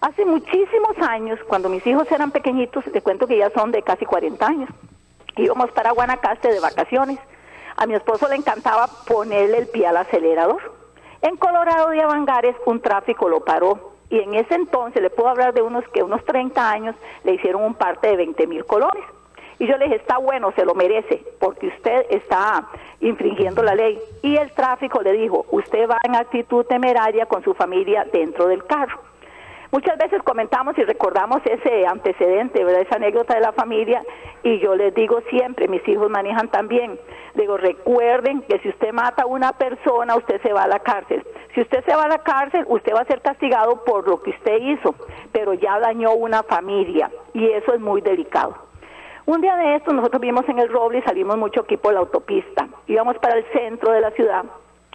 [0.02, 4.06] Hace muchísimos años, cuando mis hijos eran pequeñitos, te cuento que ya son de casi
[4.06, 4.70] 40 años,
[5.36, 7.20] íbamos para Guanacaste de vacaciones.
[7.76, 10.74] A mi esposo le encantaba ponerle el pie al acelerador.
[11.22, 15.54] En Colorado de Avangares un tráfico lo paró y en ese entonces, le puedo hablar
[15.54, 19.04] de unos que unos 30 años, le hicieron un parte de 20 mil colones.
[19.60, 22.69] Y yo le dije, está bueno, se lo merece, porque usted está
[23.02, 24.00] infringiendo la ley.
[24.22, 28.65] Y el tráfico le dijo, usted va en actitud temeraria con su familia dentro del
[28.65, 29.02] carro.
[29.72, 32.82] Muchas veces comentamos y recordamos ese antecedente, ¿verdad?
[32.82, 34.02] esa anécdota de la familia,
[34.41, 36.98] y yo les digo siempre, mis hijos manejan también,
[37.36, 41.24] digo, recuerden que si usted mata a una persona, usted se va a la cárcel.
[41.54, 44.32] Si usted se va a la cárcel, usted va a ser castigado por lo que
[44.32, 44.95] usted hizo,
[45.32, 48.69] pero ya dañó una familia, y eso es muy delicado.
[49.30, 52.00] Un día de esto nosotros vimos en el Roble y salimos mucho aquí por la
[52.00, 52.68] autopista.
[52.88, 54.44] Íbamos para el centro de la ciudad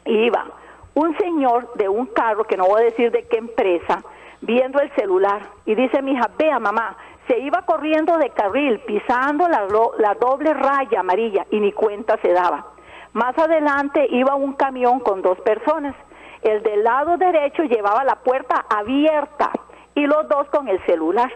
[0.07, 0.47] iba
[0.95, 4.03] un señor de un carro, que no voy a decir de qué empresa,
[4.41, 6.97] viendo el celular y dice mi hija, vea mamá,
[7.29, 9.69] se iba corriendo de carril, pisando la,
[9.99, 12.73] la doble raya amarilla y ni cuenta se daba.
[13.13, 15.95] Más adelante iba un camión con dos personas.
[16.43, 19.53] El del lado derecho llevaba la puerta abierta
[19.95, 21.31] y los dos con el celular.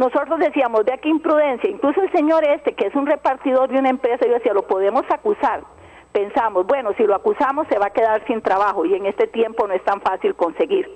[0.00, 3.90] Nosotros decíamos, de aquí imprudencia, incluso el señor este, que es un repartidor de una
[3.90, 5.62] empresa, yo decía, lo podemos acusar.
[6.10, 9.68] Pensamos, bueno, si lo acusamos se va a quedar sin trabajo y en este tiempo
[9.68, 10.90] no es tan fácil conseguir.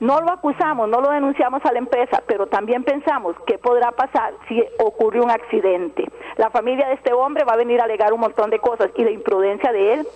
[0.00, 4.34] No lo acusamos, no lo denunciamos a la empresa, pero también pensamos qué podrá pasar
[4.48, 6.10] si ocurre un accidente.
[6.36, 9.04] La familia de este hombre va a venir a alegar un montón de cosas y
[9.04, 10.08] la imprudencia de él,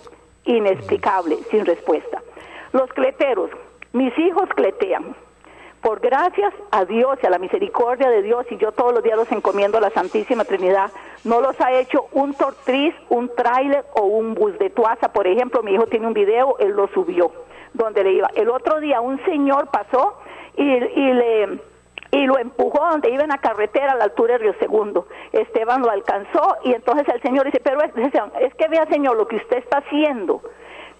[0.43, 2.21] inexplicable, sin respuesta.
[2.73, 3.49] Los cleteros,
[3.93, 5.15] mis hijos cletean,
[5.85, 9.17] por gracias a Dios y a la misericordia de Dios, y yo todos los días
[9.17, 10.89] los encomiendo a la Santísima Trinidad,
[11.23, 15.13] no los ha hecho un tortriz, un tráiler o un bus de Tuaza.
[15.13, 17.31] Por ejemplo, mi hijo tiene un video, él lo subió,
[17.73, 18.31] donde le iba.
[18.33, 20.17] El otro día un señor pasó
[20.57, 21.59] y, le
[22.09, 25.05] y lo empujó donde iba en la carretera a la altura de Río Segundo.
[25.33, 27.91] Esteban lo alcanzó y entonces el señor dice, pero es,
[28.39, 30.41] es que vea señor lo que usted está haciendo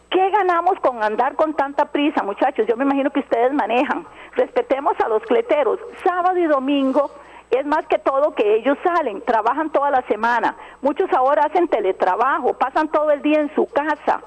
[0.10, 2.66] ¿Qué ganamos con andar con tanta prisa, muchachos?
[2.68, 4.06] Yo me imagino que ustedes manejan.
[4.36, 5.80] Respetemos a los cleteros.
[6.04, 7.12] Sábado y domingo
[7.52, 10.56] es más que todo que ellos salen, trabajan toda la semana.
[10.82, 14.22] Muchos ahora hacen teletrabajo, pasan todo el día en su casa.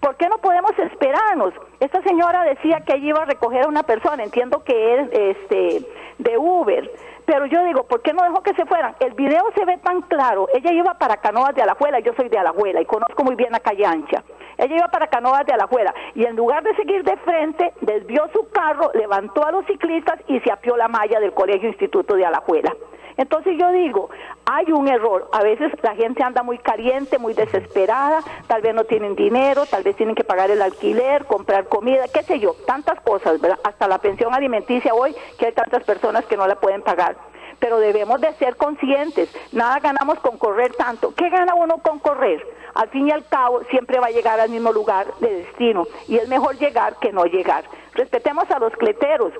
[0.00, 1.54] ¿Por qué no podemos esperarnos?
[1.80, 5.88] Esta señora decía que ella iba a recoger a una persona, entiendo que es este
[6.18, 6.90] de Uber,
[7.24, 8.94] pero yo digo, ¿por qué no dejó que se fueran?
[9.00, 10.46] El video se ve tan claro.
[10.52, 13.60] Ella iba para Canoas de Alajuela, yo soy de Alajuela y conozco muy bien la
[13.60, 14.22] calle ancha.
[14.58, 18.48] Ella iba para Canoas de Alajuela y en lugar de seguir de frente, desvió su
[18.50, 22.74] carro, levantó a los ciclistas y se apió la malla del Colegio Instituto de Alajuela.
[23.16, 24.10] Entonces yo digo,
[24.44, 25.28] hay un error.
[25.32, 29.82] A veces la gente anda muy caliente, muy desesperada, tal vez no tienen dinero, tal
[29.82, 33.40] vez tienen que pagar el alquiler, comprar comida, qué sé yo, tantas cosas.
[33.62, 37.16] Hasta la pensión alimenticia hoy, que hay tantas personas que no la pueden pagar
[37.58, 39.28] pero debemos de ser conscientes.
[39.52, 41.14] Nada ganamos con correr tanto.
[41.14, 42.44] ¿Qué gana uno con correr?
[42.74, 46.16] Al fin y al cabo, siempre va a llegar al mismo lugar de destino y
[46.16, 47.64] es mejor llegar que no llegar.
[47.94, 49.32] Respetemos a los cleteros.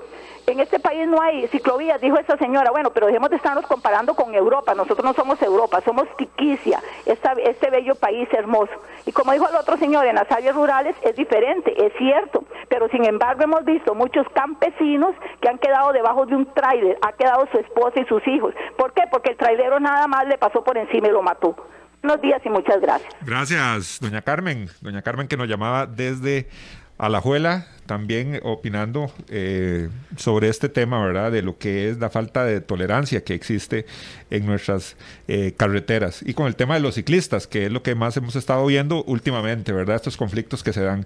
[0.47, 2.71] En este país no hay ciclovías, dijo esta señora.
[2.71, 4.75] Bueno, pero dejemos de estarnos comparando con Europa.
[4.75, 8.73] Nosotros no somos Europa, somos Tiquicia, este bello país hermoso.
[9.07, 12.45] Y como dijo el otro señor, en las áreas rurales es diferente, es cierto.
[12.69, 17.13] Pero sin embargo hemos visto muchos campesinos que han quedado debajo de un tráiler, ha
[17.13, 18.55] quedado su esposa y sus hijos.
[18.77, 19.03] ¿Por qué?
[19.11, 21.57] Porque el trailero nada más le pasó por encima y lo mató.
[22.03, 23.11] Buenos días y muchas gracias.
[23.23, 24.69] Gracias, doña Carmen.
[24.83, 26.49] Doña Carmen que nos llamaba desde
[26.97, 31.33] Alajuela, también opinando eh, sobre este tema, ¿verdad?
[31.33, 33.85] De lo que es la falta de tolerancia que existe
[34.31, 34.97] en nuestras
[35.29, 36.23] eh, carreteras.
[36.25, 39.03] Y con el tema de los ciclistas, que es lo que más hemos estado viendo
[39.05, 39.97] últimamente, ¿verdad?
[39.97, 41.05] Estos conflictos que se dan.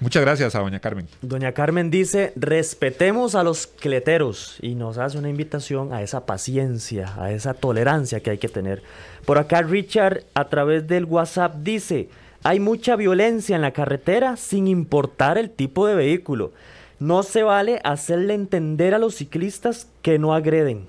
[0.00, 1.08] Muchas gracias a doña Carmen.
[1.22, 7.14] Doña Carmen dice, respetemos a los cleteros y nos hace una invitación a esa paciencia,
[7.18, 8.82] a esa tolerancia que hay que tener.
[9.24, 12.08] Por acá Richard a través del WhatsApp dice,
[12.44, 16.52] hay mucha violencia en la carretera sin importar el tipo de vehículo.
[17.00, 20.86] No se vale hacerle entender a los ciclistas que no agreden.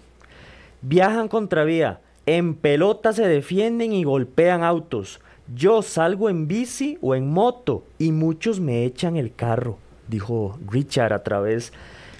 [0.82, 5.22] Viajan contra vía, en pelota se defienden y golpean autos.
[5.56, 9.78] Yo salgo en bici o en moto y muchos me echan el carro,
[10.10, 11.72] dijo Richard a través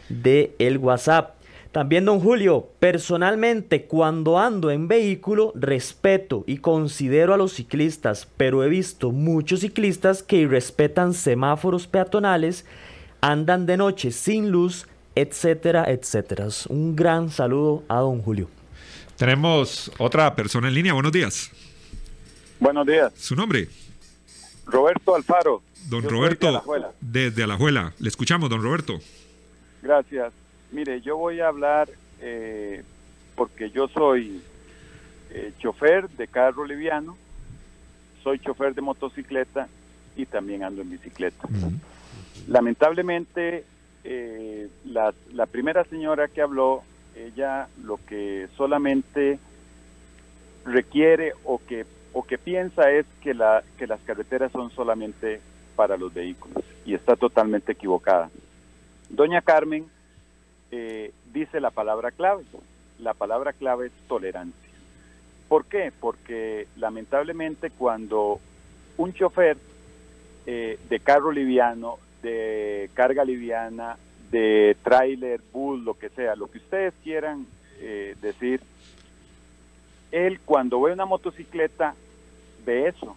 [0.08, 1.35] de el WhatsApp.
[1.75, 8.63] También, don Julio, personalmente cuando ando en vehículo respeto y considero a los ciclistas, pero
[8.63, 12.65] he visto muchos ciclistas que irrespetan semáforos peatonales,
[13.19, 16.47] andan de noche sin luz, etcétera, etcétera.
[16.69, 18.47] Un gran saludo a don Julio.
[19.17, 20.93] Tenemos otra persona en línea.
[20.93, 21.51] Buenos días.
[22.57, 23.11] Buenos días.
[23.17, 23.67] ¿Su nombre?
[24.65, 25.61] Roberto Alfaro.
[25.89, 26.63] Don Roberto,
[27.01, 27.93] desde Alajuela.
[27.99, 28.97] Le escuchamos, don Roberto.
[29.81, 30.31] Gracias.
[30.75, 31.88] Mire, yo voy a hablar
[32.19, 32.83] eh,
[33.38, 34.41] porque yo soy
[35.31, 37.15] eh, chofer de carro liviano,
[38.21, 39.69] soy chofer de motocicleta
[40.17, 41.47] y también ando en bicicleta.
[42.49, 43.63] Lamentablemente,
[44.03, 46.83] eh, la, la primera señora que habló,
[47.15, 49.39] ella lo que solamente
[50.65, 55.39] requiere o que o que piensa es que la que las carreteras son solamente
[55.77, 58.29] para los vehículos y está totalmente equivocada.
[59.09, 59.94] Doña Carmen
[60.71, 62.43] eh, dice la palabra clave.
[62.99, 64.69] La palabra clave es tolerancia.
[65.47, 65.91] ¿Por qué?
[65.99, 68.39] Porque lamentablemente cuando
[68.97, 69.58] un chofer
[70.45, 73.97] eh, de carro liviano, de carga liviana,
[74.32, 77.45] de tráiler, bus, lo que sea, lo que ustedes quieran
[77.80, 78.62] eh, decir,
[80.12, 81.93] él cuando ve una motocicleta
[82.65, 83.15] ve eso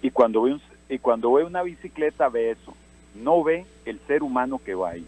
[0.00, 2.74] y cuando ve y cuando ve una bicicleta ve eso
[3.16, 5.06] no ve el ser humano que va ahí.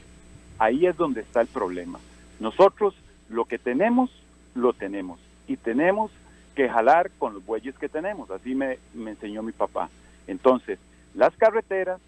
[0.58, 2.00] Ahí es donde está el problema.
[2.40, 2.94] Nosotros
[3.28, 4.10] lo que tenemos,
[4.54, 5.20] lo tenemos.
[5.46, 6.10] Y tenemos
[6.54, 8.30] que jalar con los bueyes que tenemos.
[8.30, 9.88] Así me, enseñó mi papá.
[10.26, 10.78] Entonces,
[11.14, 12.00] las carreteras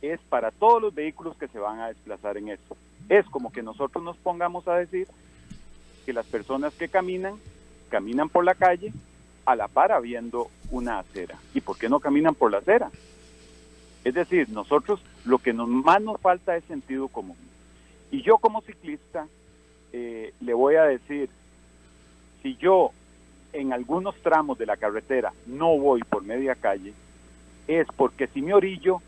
[0.00, 2.76] es para todos los vehículos que se van a desplazar en eso.
[3.08, 5.08] Es como que nosotros nos pongamos a decir
[6.06, 7.34] que las personas que caminan,
[7.90, 8.92] caminan por la calle
[9.44, 11.36] a la par habiendo una acera.
[11.54, 12.90] ¿Y por qué no caminan por la acera?
[14.04, 17.36] Es decir, nosotros lo que más nos falta es sentido común.
[18.10, 19.26] Y yo como ciclista
[19.92, 21.28] eh, le voy a decir,
[22.42, 22.92] si yo
[23.52, 26.92] en algunos tramos de la carretera no voy por media calle,
[27.66, 29.00] es porque si me orillo,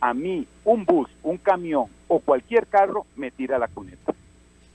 [0.00, 4.12] a mí un bus, un camión o cualquier carro me tira la cuneta.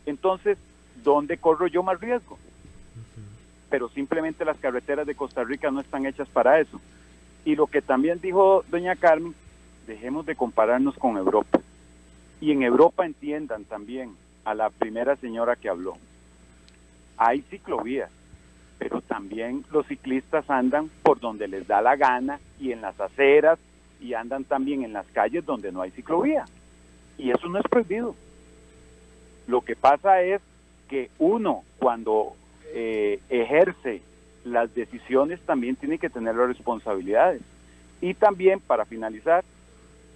[0.05, 0.57] Entonces,
[1.03, 2.37] ¿dónde corro yo más riesgo?
[3.69, 6.79] Pero simplemente las carreteras de Costa Rica no están hechas para eso.
[7.43, 9.35] Y lo que también dijo doña Carmen,
[9.85, 11.59] dejemos de compararnos con Europa.
[12.39, 15.97] Y en Europa entiendan también a la primera señora que habló.
[17.17, 18.11] Hay ciclovías,
[18.77, 23.59] pero también los ciclistas andan por donde les da la gana y en las aceras
[23.99, 26.45] y andan también en las calles donde no hay ciclovía.
[27.17, 28.15] Y eso no es prohibido.
[29.47, 30.41] Lo que pasa es
[30.87, 32.35] que uno cuando
[32.73, 34.01] eh, ejerce
[34.43, 37.41] las decisiones también tiene que tener las responsabilidades.
[38.01, 39.43] Y también, para finalizar,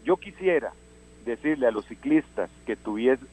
[0.03, 0.71] yo quisiera
[1.25, 2.77] decirle a los ciclistas que,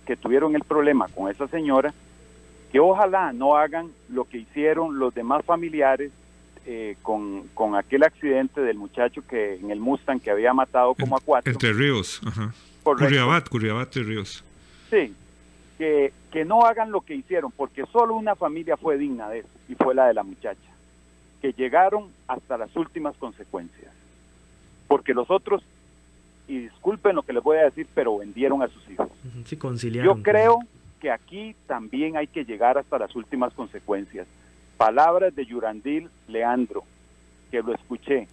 [0.07, 1.93] que tuvieron el problema con esa señora,
[2.71, 6.13] que ojalá no hagan lo que hicieron los demás familiares
[6.67, 11.21] eh, con, aquel accidente del muchacho que en el Mustang que había matado como a
[11.21, 11.51] cuatro.
[11.51, 12.53] Entre Ríos, ajá.
[12.83, 14.45] Curriabat, Curriabat y Ríos.
[14.91, 15.15] Sí,
[15.79, 19.49] que, que no hagan lo que hicieron, porque solo una familia fue digna de eso,
[19.69, 20.71] y fue la de la muchacha,
[21.41, 23.93] que llegaron hasta las últimas consecuencias.
[24.89, 25.63] Porque los otros
[26.49, 29.09] y disculpen lo que les voy a decir, pero vendieron a sus hijos.
[29.45, 29.59] Sí,
[29.93, 30.61] Yo creo
[30.99, 34.27] que aquí también hay que llegar hasta las últimas consecuencias.
[34.79, 36.85] Palabras de Yurandil Leandro,
[37.51, 38.27] que lo escuché.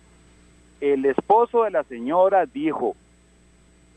[0.80, 2.96] El esposo de la señora dijo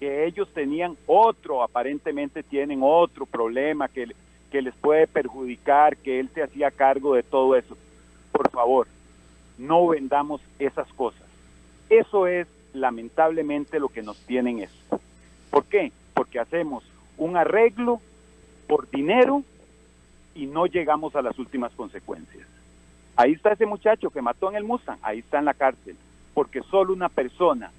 [0.00, 4.12] que ellos tenían otro, aparentemente tienen otro problema que,
[4.50, 7.76] que les puede perjudicar, que él se hacía cargo de todo eso.
[8.32, 8.88] Por favor,
[9.58, 11.22] no vendamos esas cosas.
[11.88, 14.70] Eso es lamentablemente lo que nos tienen es.
[15.50, 15.92] ¿Por qué?
[16.14, 16.84] Porque hacemos
[17.16, 18.00] un arreglo
[18.66, 19.42] por dinero
[20.34, 22.46] y no llegamos a las últimas consecuencias.
[23.16, 25.96] Ahí está ese muchacho que mató en el Mustang, ahí está en la cárcel,
[26.34, 27.72] porque solo una persona,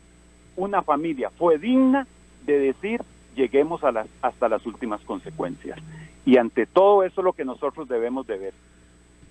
[0.58, 2.06] una familia fue digna
[2.45, 3.02] de decir
[3.36, 5.80] lleguemos a las, hasta las últimas consecuencias.
[6.25, 8.54] Y ante todo eso lo que nosotros debemos de ver,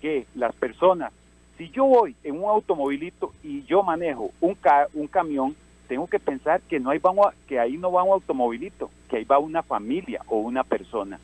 [0.00, 1.12] que las personas
[1.58, 4.56] si yo voy en un automovilito y yo manejo un,
[4.94, 5.56] un camión,
[5.88, 9.24] tengo que pensar que no hay vamos que ahí no va un automovilito, que ahí
[9.24, 11.18] va una familia o una persona.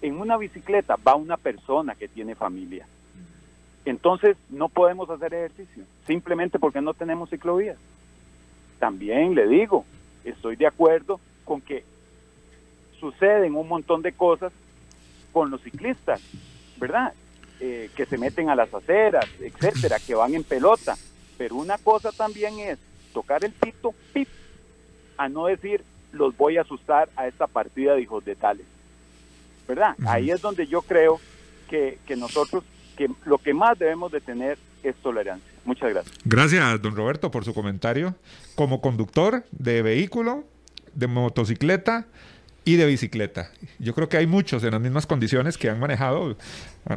[0.00, 2.86] En una bicicleta va una persona que tiene familia.
[3.84, 7.76] Entonces no podemos hacer ejercicio simplemente porque no tenemos ciclovías.
[8.78, 9.84] También le digo,
[10.24, 11.84] estoy de acuerdo con que
[12.98, 14.52] suceden un montón de cosas
[15.32, 16.22] con los ciclistas,
[16.78, 17.12] ¿verdad?
[17.58, 20.94] Eh, que se meten a las aceras, etcétera, que van en pelota.
[21.38, 22.78] Pero una cosa también es
[23.14, 24.28] tocar el pito, pip,
[25.16, 28.66] a no decir los voy a asustar a esta partida de hijos de tales.
[29.66, 29.96] ¿Verdad?
[30.06, 31.18] Ahí es donde yo creo
[31.68, 32.62] que, que nosotros,
[32.96, 35.50] que lo que más debemos de tener es tolerancia.
[35.64, 36.18] Muchas gracias.
[36.24, 38.14] Gracias, don Roberto, por su comentario.
[38.54, 40.44] Como conductor de vehículo,
[40.94, 42.06] de motocicleta,
[42.66, 43.52] y de bicicleta.
[43.78, 46.36] Yo creo que hay muchos en las mismas condiciones que han manejado.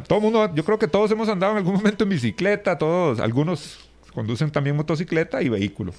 [0.08, 3.20] Todo el mundo, yo creo que todos hemos andado en algún momento en bicicleta, todos,
[3.20, 5.92] algunos conducen también motocicleta y vehículo.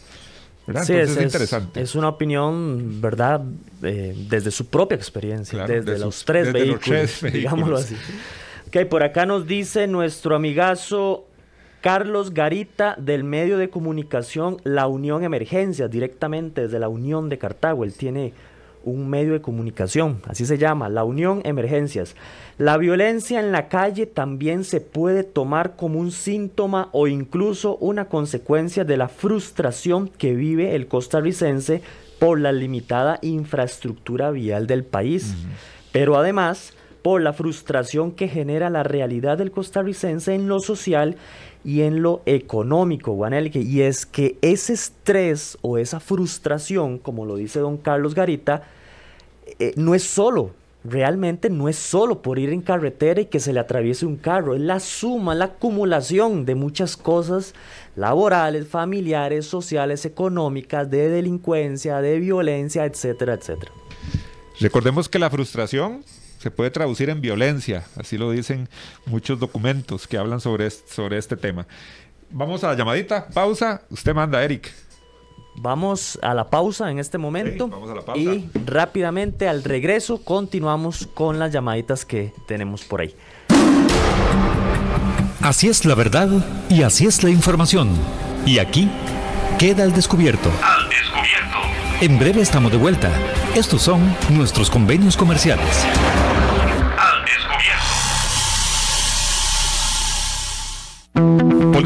[0.84, 1.82] Sí, es, interesante.
[1.82, 3.42] Es una opinión, ¿verdad?
[3.82, 7.96] Eh, desde su propia experiencia, desde, los, tres vehículos, digámoslo así.
[8.68, 11.26] Ok, por acá nos dice nuestro amigazo
[11.80, 17.86] Carlos Garita del medio de comunicación La Unión Emergencias, directamente desde la Unión de Cartago.
[17.86, 18.34] Él tiene
[18.84, 22.15] un medio de comunicación, así se llama, la Unión Emergencias.
[22.58, 28.06] La violencia en la calle también se puede tomar como un síntoma o incluso una
[28.06, 31.82] consecuencia de la frustración que vive el costarricense
[32.20, 35.34] por la limitada infraestructura vial del país,
[35.91, 41.16] pero además por la frustración que genera la realidad del costarricense en lo social
[41.64, 43.59] y en lo económico, Juanelque.
[43.59, 48.64] Y es que ese estrés o esa frustración, como lo dice don Carlos Garita,
[49.59, 50.51] eh, no es solo
[50.84, 54.55] realmente no es solo por ir en carretera y que se le atraviese un carro,
[54.55, 57.53] es la suma, la acumulación de muchas cosas
[57.95, 63.72] laborales, familiares, sociales, económicas, de delincuencia, de violencia, etcétera, etcétera.
[64.59, 66.03] Recordemos que la frustración
[66.42, 68.68] se puede traducir en violencia, así lo dicen
[69.06, 71.68] muchos documentos que hablan sobre, sobre este tema.
[72.32, 74.74] Vamos a la llamadita, pausa, usted manda, Eric.
[75.56, 77.70] Vamos a la pausa en este momento
[78.16, 83.16] y rápidamente al regreso continuamos con las llamaditas que tenemos por ahí.
[85.42, 86.30] Así es la verdad
[86.70, 87.89] y así es la información.
[88.48, 88.89] Y aquí
[89.60, 90.50] queda el descubierto.
[90.64, 91.58] Al descubierto.
[92.02, 93.12] En breve estamos de vuelta.
[93.54, 95.86] Estos son nuestros convenios comerciales.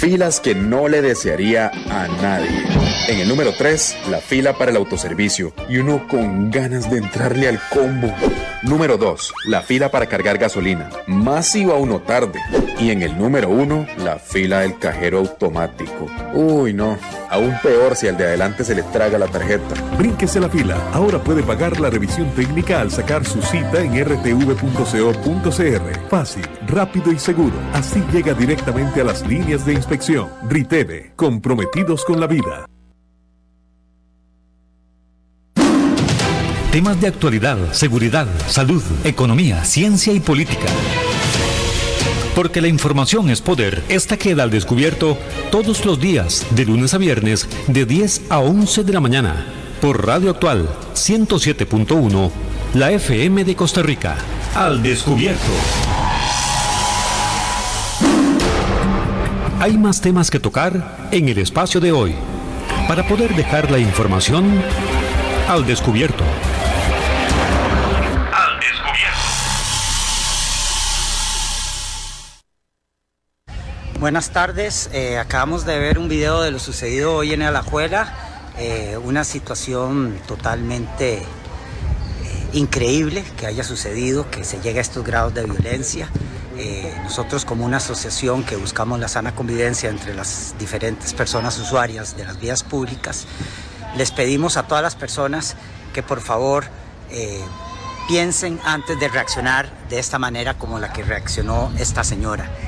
[0.00, 2.87] Filas que no le desearía a nadie.
[3.08, 7.48] En el número 3, la fila para el autoservicio y uno con ganas de entrarle
[7.48, 8.14] al combo.
[8.62, 10.90] Número 2, la fila para cargar gasolina.
[11.06, 12.38] Más iba uno tarde.
[12.78, 16.06] Y en el número 1, la fila del cajero automático.
[16.34, 16.98] Uy, no.
[17.30, 19.74] Aún peor si al de adelante se le traga la tarjeta.
[19.96, 20.76] Brínquese la fila.
[20.92, 26.08] Ahora puede pagar la revisión técnica al sacar su cita en rtv.co.cr.
[26.10, 27.56] Fácil, rápido y seguro.
[27.72, 30.28] Así llega directamente a las líneas de inspección.
[30.46, 32.66] Riteve, comprometidos con la vida.
[36.78, 40.68] Temas de actualidad, seguridad, salud, economía, ciencia y política.
[42.36, 43.82] Porque la información es poder.
[43.88, 45.18] Esta queda al descubierto
[45.50, 49.44] todos los días, de lunes a viernes, de 10 a 11 de la mañana,
[49.80, 52.30] por Radio Actual 107.1,
[52.74, 54.16] la FM de Costa Rica.
[54.54, 55.50] Al descubierto.
[59.58, 62.14] Hay más temas que tocar en el espacio de hoy,
[62.86, 64.62] para poder dejar la información
[65.48, 66.22] al descubierto.
[74.00, 78.14] Buenas tardes, eh, acabamos de ver un video de lo sucedido hoy en Alajuela,
[78.56, 81.24] eh, una situación totalmente eh,
[82.52, 86.08] increíble que haya sucedido, que se llegue a estos grados de violencia.
[87.02, 92.24] nosotros como una asociación que buscamos la sana convivencia entre las diferentes personas usuarias de
[92.24, 93.26] las vías públicas,
[93.96, 95.56] les pedimos a todas las personas
[95.92, 96.66] que por favor
[98.06, 102.67] piensen antes de reaccionar de esta manera como la que reaccionó esta señora.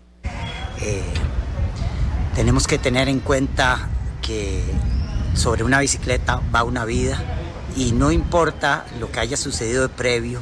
[0.82, 1.02] Eh,
[2.34, 3.88] tenemos que tener en cuenta
[4.22, 4.62] que
[5.34, 7.18] sobre una bicicleta va una vida
[7.76, 10.40] y no importa lo que haya sucedido de previo,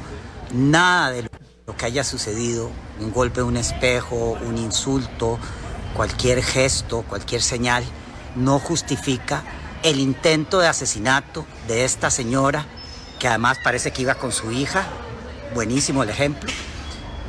[0.53, 1.29] nada de
[1.67, 2.71] lo que haya sucedido,
[3.01, 5.39] un golpe un espejo, un insulto,
[5.95, 7.85] cualquier gesto, cualquier señal,
[8.37, 9.43] no justifica
[9.83, 12.67] el intento de asesinato de esta señora,
[13.19, 14.87] que además parece que iba con su hija,
[15.55, 16.51] buenísimo el ejemplo,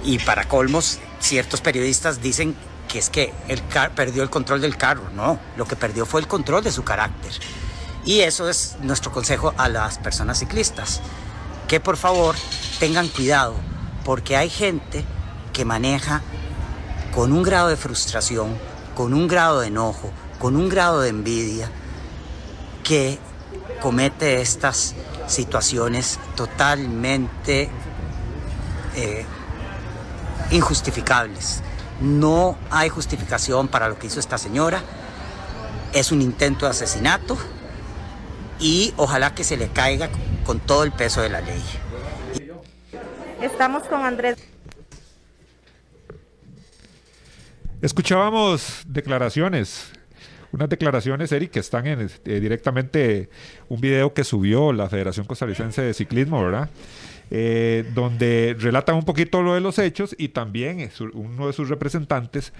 [0.03, 2.55] y para colmos, ciertos periodistas dicen
[2.89, 3.61] que es que él
[3.95, 7.31] perdió el control del carro, no, lo que perdió fue el control de su carácter.
[8.03, 10.99] Y eso es nuestro consejo a las personas ciclistas,
[11.67, 12.35] que por favor
[12.79, 13.55] tengan cuidado,
[14.03, 15.05] porque hay gente
[15.53, 16.21] que maneja
[17.13, 18.57] con un grado de frustración,
[18.95, 21.69] con un grado de enojo, con un grado de envidia,
[22.83, 23.19] que
[23.81, 24.95] comete estas
[25.27, 27.69] situaciones totalmente
[28.95, 29.25] eh,
[30.49, 31.61] injustificables.
[32.01, 34.81] No hay justificación para lo que hizo esta señora.
[35.93, 37.37] Es un intento de asesinato
[38.59, 40.09] y ojalá que se le caiga
[40.45, 41.61] con todo el peso de la ley.
[43.41, 44.37] Estamos con Andrés.
[47.81, 49.91] Escuchábamos declaraciones,
[50.51, 53.29] unas declaraciones, Eric, que están en eh, directamente
[53.69, 56.69] un video que subió la Federación Costarricense de Ciclismo, ¿verdad?
[57.31, 62.53] Eh, donde relatan un poquito lo de los hechos y también uno de sus representantes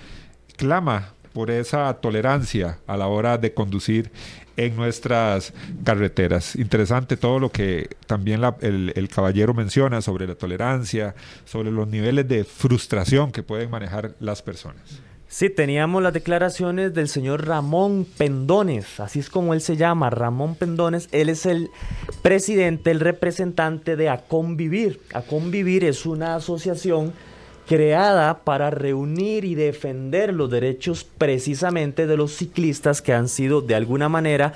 [0.57, 4.11] clama por esa tolerancia a la hora de conducir
[4.57, 5.53] en nuestras
[5.83, 6.55] carreteras.
[6.55, 11.15] Interesante todo lo que también el, el, caballero menciona sobre la tolerancia,
[11.45, 15.01] sobre los niveles de frustración que pueden manejar las personas.
[15.31, 20.55] Sí, teníamos las declaraciones del señor Ramón Pendones, así es como él se llama, Ramón
[20.55, 21.07] Pendones.
[21.11, 21.69] Él es el
[22.23, 24.99] presidente, el representante de Aconvivir.
[25.13, 27.13] Aconvivir es una asociación
[27.67, 33.75] creada para reunir y defender los derechos precisamente de los ciclistas que han sido de
[33.75, 34.53] alguna manera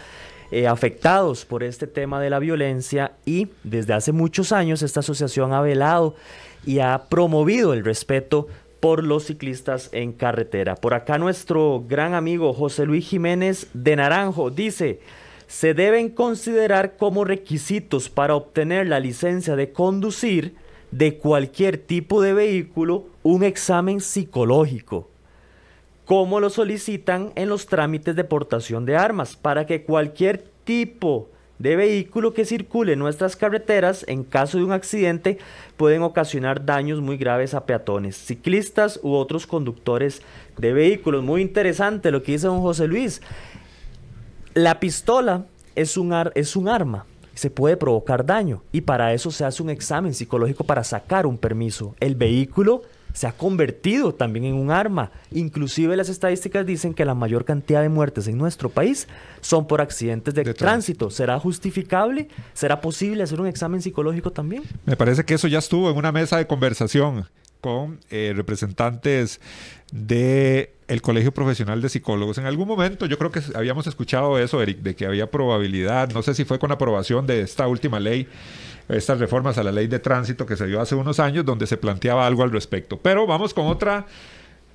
[0.50, 5.54] eh, afectados por este tema de la violencia y desde hace muchos años esta asociación
[5.54, 6.16] ha velado
[6.66, 8.48] y ha promovido el respeto
[8.84, 10.76] por los ciclistas en carretera.
[10.76, 15.00] Por acá nuestro gran amigo José Luis Jiménez de Naranjo dice,
[15.48, 20.56] se deben considerar como requisitos para obtener la licencia de conducir
[20.92, 25.10] de cualquier tipo de vehículo un examen psicológico,
[26.04, 31.34] como lo solicitan en los trámites de portación de armas, para que cualquier tipo de
[31.76, 35.38] vehículo que circule en nuestras carreteras en caso de un accidente
[35.78, 40.22] pueden ocasionar daños muy graves a peatones, ciclistas u otros conductores
[40.58, 41.24] de vehículos.
[41.24, 43.22] Muy interesante lo que dice don José Luis.
[44.54, 45.46] La pistola
[45.76, 49.70] es un, es un arma, se puede provocar daño y para eso se hace un
[49.70, 51.96] examen psicológico para sacar un permiso.
[52.00, 52.84] El vehículo
[53.14, 55.12] se ha convertido también en un arma.
[55.32, 59.08] Inclusive las estadísticas dicen que la mayor cantidad de muertes en nuestro país
[59.42, 61.10] son por accidentes de, tránsito.
[61.10, 62.28] ¿Será justificable?
[62.54, 64.64] ¿Será posible hacer un examen psicológico también?
[64.86, 67.26] Me parece que eso ya estuvo en una mesa de conversación
[67.62, 69.40] con eh, representantes
[69.92, 72.38] de el Colegio Profesional de Psicólogos.
[72.38, 76.22] En algún momento yo creo que habíamos escuchado eso, Eric, de que había probabilidad, no
[76.24, 78.28] sé si fue con aprobación de esta última ley,
[78.90, 81.78] estas reformas a la ley de tránsito que se dio hace unos años, donde se
[81.78, 82.98] planteaba algo al respecto.
[82.98, 84.06] Pero vamos con otra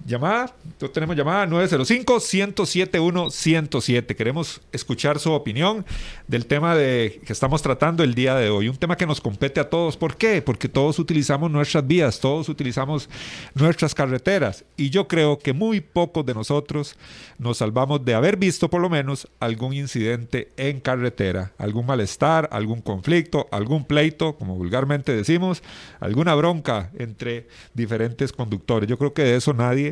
[0.06, 0.54] Llamada,
[0.94, 4.16] tenemos llamada 905-107-107.
[4.16, 5.84] Queremos escuchar su opinión
[6.26, 8.68] del tema de, que estamos tratando el día de hoy.
[8.68, 9.96] Un tema que nos compete a todos.
[9.96, 10.40] ¿Por qué?
[10.40, 13.10] Porque todos utilizamos nuestras vías, todos utilizamos
[13.54, 14.64] nuestras carreteras.
[14.76, 16.96] Y yo creo que muy pocos de nosotros
[17.38, 22.80] nos salvamos de haber visto por lo menos algún incidente en carretera, algún malestar, algún
[22.80, 25.62] conflicto, algún pleito, como vulgarmente decimos,
[26.00, 28.88] alguna bronca entre diferentes conductores.
[28.88, 29.87] Yo creo que de eso nadie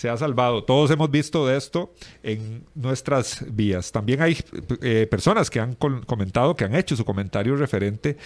[0.00, 0.64] se ha salvado.
[0.64, 3.92] Todos hemos visto de esto en nuestras vías.
[3.92, 4.36] También hay
[4.80, 8.16] eh, personas que han comentado, que han hecho su comentario referente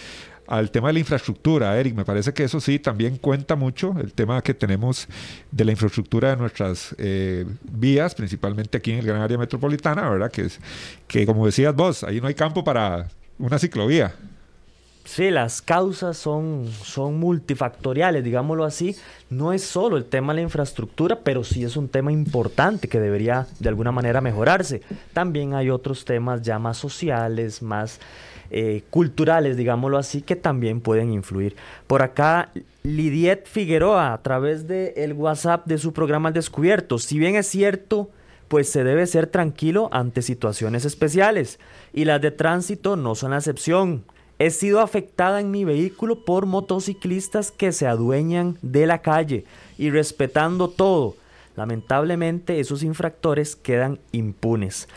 [0.47, 1.93] al tema de la infraestructura, Eric.
[1.95, 5.07] Me parece que eso sí también cuenta mucho, el tema que tenemos
[5.51, 10.31] de la infraestructura de nuestras eh, vías, principalmente aquí en el gran área metropolitana, ¿verdad?
[10.31, 10.59] Que, es,
[11.07, 14.15] que como decías vos, ahí no hay campo para una ciclovía.
[15.05, 18.95] Sí, las causas son, son multifactoriales, digámoslo así.
[19.29, 22.99] No es solo el tema de la infraestructura, pero sí es un tema importante que
[22.99, 24.81] debería de alguna manera mejorarse.
[25.13, 27.99] También hay otros temas ya más sociales, más
[28.49, 31.55] eh, culturales, digámoslo así, que también pueden influir.
[31.85, 32.49] Por acá,
[32.81, 36.97] Lidiet Figueroa, a través del WhatsApp de su programa Al Descubierto.
[36.97, 38.09] Si bien es cierto,
[38.47, 41.59] pues se debe ser tranquilo ante situaciones especiales.
[41.93, 44.03] Y las de tránsito no son la excepción.
[44.37, 49.45] He sido afectada en mi vehículo por motociclistas que se adueñan de la calle
[49.77, 51.15] y respetando todo.
[51.55, 54.89] Lamentablemente esos infractores quedan impunes.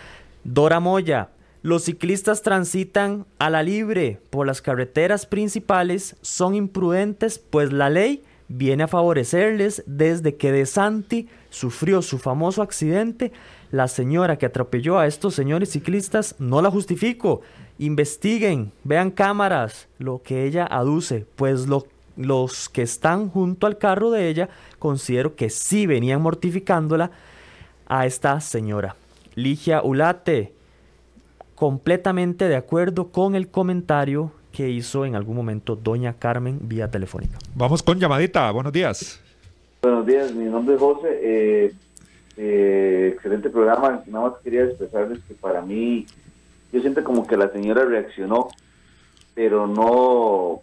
[0.42, 1.30] Dora Moya,
[1.62, 8.22] Los ciclistas transitan a la libre por las carreteras principales, son imprudentes, pues la ley
[8.48, 13.32] viene a favorecerles desde que De Santi sufrió su famoso accidente.
[13.70, 17.42] La señora que atropelló a estos señores ciclistas no la justifico.
[17.78, 21.66] Investiguen, vean cámaras, lo que ella aduce, pues
[22.16, 24.48] los que están junto al carro de ella
[24.80, 27.12] considero que sí venían mortificándola
[27.86, 28.96] a esta señora.
[29.36, 30.52] Ligia Ulate,
[31.54, 37.38] completamente de acuerdo con el comentario que hizo en algún momento doña Carmen vía telefónica.
[37.54, 39.20] Vamos con llamadita, buenos días.
[39.80, 41.20] Buenos días, mi nombre es José.
[41.22, 41.72] Eh,
[42.36, 44.02] eh, excelente programa.
[44.06, 46.06] Nada más quería expresarles que para mí,
[46.72, 48.48] yo siento como que la señora reaccionó,
[49.34, 50.60] pero no.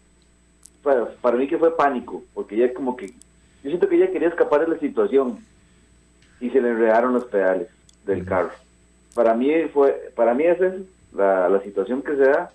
[0.83, 3.07] Para, para mí que fue pánico, porque ella como que.
[3.07, 5.39] Yo siento que ella quería escapar de la situación
[6.39, 7.69] y se le enredaron los pedales
[8.05, 8.51] del carro.
[9.15, 10.73] Para mí fue, para mí esa es
[11.13, 12.51] la, la situación que se da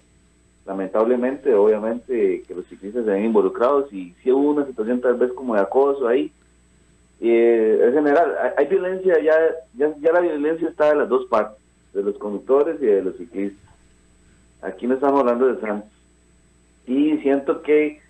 [0.71, 5.33] lamentablemente, obviamente, que los ciclistas se ven involucrados y si hubo una situación tal vez
[5.33, 6.33] como de acoso ahí.
[7.21, 9.35] Eh, en general, hay, violencia, ya,
[9.75, 11.59] ya, la violencia está de las dos partes,
[11.93, 13.69] de los conductores y de los ciclistas.
[14.63, 15.91] Aquí no estamos hablando de Santos.
[16.87, 18.01] Y siento que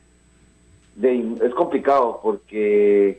[1.02, 3.18] es complicado porque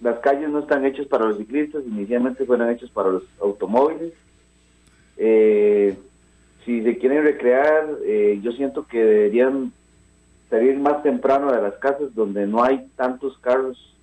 [0.00, 4.12] las calles no están hechas para los ciclistas, inicialmente fueron hechas para los automóviles.
[5.16, 5.96] Eh,
[6.64, 9.72] si se quieren recrear, eh, yo siento que deberían
[10.48, 13.94] salir más temprano de las casas donde no hay tantos carros.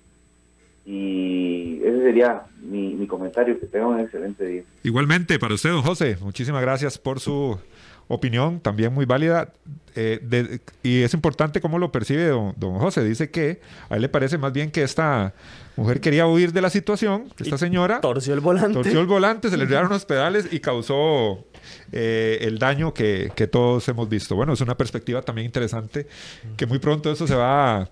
[0.84, 3.58] Y ese sería mi, mi comentario.
[3.58, 4.62] Que tengan un excelente día.
[4.82, 7.58] Igualmente, para usted, don José, muchísimas gracias por su
[8.08, 9.52] opinión, también muy válida.
[9.94, 13.02] Eh, y es importante cómo lo percibe don, don, José.
[13.02, 15.32] Dice que a él le parece más bien que esta
[15.76, 18.00] mujer quería huir de la situación, esta señora...
[18.00, 18.72] Torció el volante.
[18.72, 21.44] Torció el volante, se le enredaron los pedales y causó
[21.92, 24.36] eh, el daño que, que, todos hemos visto.
[24.36, 26.06] Bueno, es una perspectiva también interesante
[26.56, 27.88] que muy pronto eso se va a,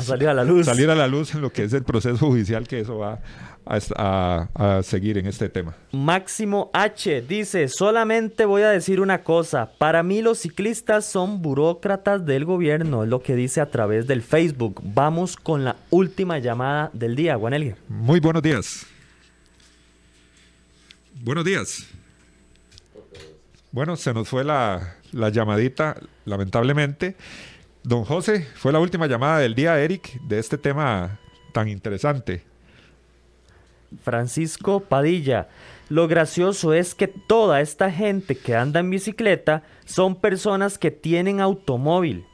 [0.00, 0.66] salir a la luz.
[0.66, 3.20] Salir a la luz en lo que es el proceso judicial que eso va
[3.66, 5.74] a, seguir en este tema.
[5.92, 12.24] Máximo H dice, solamente voy a decir una cosa, para mí los ciclistas son burócratas
[12.24, 14.80] del gobierno, es lo que dice a través del Facebook.
[14.82, 17.54] Vamos con la última llamada del día, Juan
[17.88, 18.86] Muy buenos días.
[21.22, 21.86] Buenos días.
[23.70, 27.16] Bueno, se nos fue la, la llamadita, lamentablemente.
[27.82, 31.18] Don José, fue la última llamada del día, Eric, de este tema
[31.52, 32.53] tan interesante.
[34.02, 35.48] Francisco Padilla.
[35.88, 41.40] Lo gracioso es que toda esta gente que anda en bicicleta son personas que tienen
[41.40, 42.24] automóvil.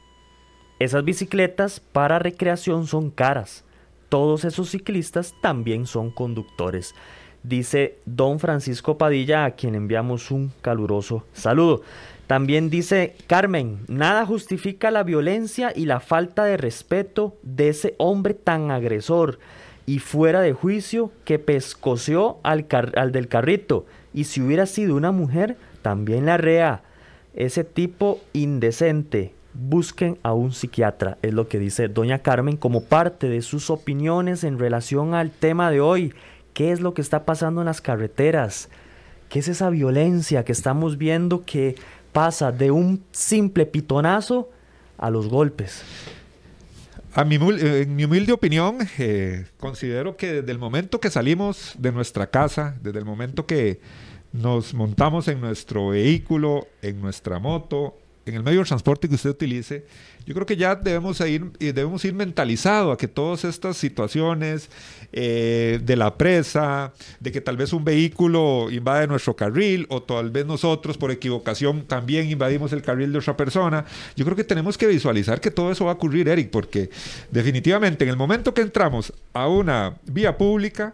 [0.79, 3.63] Esas bicicletas para recreación son caras.
[4.09, 6.95] Todos esos ciclistas también son conductores.
[7.43, 11.81] Dice don Francisco Padilla, a quien enviamos un caluroso saludo.
[12.27, 18.33] También dice Carmen, nada justifica la violencia y la falta de respeto de ese hombre
[18.33, 19.37] tan agresor
[19.91, 22.65] y fuera de juicio que pescoceó al,
[22.95, 23.85] al del carrito.
[24.13, 26.81] Y si hubiera sido una mujer, también la rea.
[27.33, 29.33] Ese tipo indecente.
[29.53, 34.45] Busquen a un psiquiatra, es lo que dice doña Carmen como parte de sus opiniones
[34.45, 36.13] en relación al tema de hoy.
[36.53, 38.69] ¿Qué es lo que está pasando en las carreteras?
[39.27, 41.75] ¿Qué es esa violencia que estamos viendo que
[42.13, 44.49] pasa de un simple pitonazo
[44.97, 45.83] a los golpes?
[47.13, 51.73] A mi, eh, en mi humilde opinión, eh, considero que desde el momento que salimos
[51.77, 53.81] de nuestra casa, desde el momento que
[54.31, 59.31] nos montamos en nuestro vehículo, en nuestra moto, en el medio de transporte que usted
[59.31, 59.85] utilice,
[60.25, 64.69] yo creo que ya debemos ir, debemos ir mentalizados a que todas estas situaciones
[65.11, 70.29] eh, de la presa, de que tal vez un vehículo invade nuestro carril o tal
[70.29, 74.77] vez nosotros por equivocación también invadimos el carril de otra persona, yo creo que tenemos
[74.77, 76.91] que visualizar que todo eso va a ocurrir, Eric, porque
[77.31, 80.93] definitivamente en el momento que entramos a una vía pública,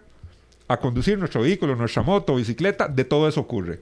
[0.70, 3.80] a conducir nuestro vehículo, nuestra moto, bicicleta, de todo eso ocurre.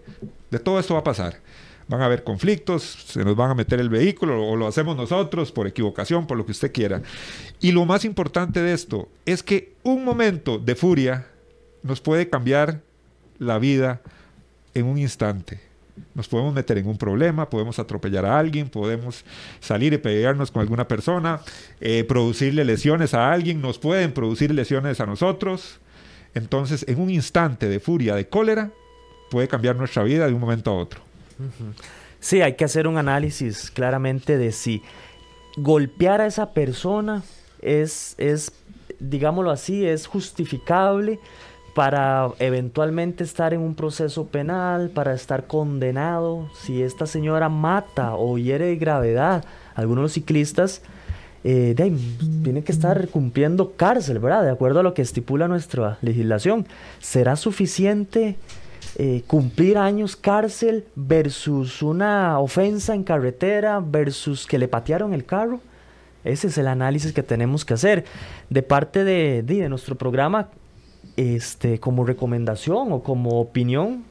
[0.51, 1.39] De todo esto va a pasar
[1.88, 5.51] van a haber conflictos, se nos van a meter el vehículo o lo hacemos nosotros
[5.51, 7.01] por equivocación, por lo que usted quiera.
[7.61, 11.27] Y lo más importante de esto es que un momento de furia
[11.83, 12.81] nos puede cambiar
[13.38, 14.01] la vida
[14.73, 15.59] en un instante.
[16.13, 19.23] Nos podemos meter en un problema, podemos atropellar a alguien, podemos
[19.61, 21.39] salir y pelearnos con alguna persona,
[21.79, 25.79] eh, producirle lesiones a alguien, nos pueden producir lesiones a nosotros.
[26.33, 28.71] Entonces, en un instante de furia, de cólera,
[29.29, 31.04] puede cambiar nuestra vida de un momento a otro.
[32.19, 34.81] Sí, hay que hacer un análisis claramente de si
[35.57, 37.23] golpear a esa persona
[37.61, 38.51] es, es
[38.99, 41.19] digámoslo así, es justificable
[41.75, 46.49] para eventualmente estar en un proceso penal, para estar condenado.
[46.55, 49.43] Si esta señora mata o hiere de gravedad
[49.75, 50.81] a algunos de los ciclistas,
[51.43, 51.75] eh,
[52.43, 54.43] tiene que estar cumpliendo cárcel, ¿verdad?
[54.43, 56.65] De acuerdo a lo que estipula nuestra legislación.
[56.99, 58.38] ¿Será suficiente
[58.97, 65.59] eh, cumplir años cárcel versus una ofensa en carretera versus que le patearon el carro?
[66.23, 68.05] Ese es el análisis que tenemos que hacer.
[68.49, 70.49] De parte de, de, nuestro programa,
[71.17, 74.03] este, como recomendación o como opinión,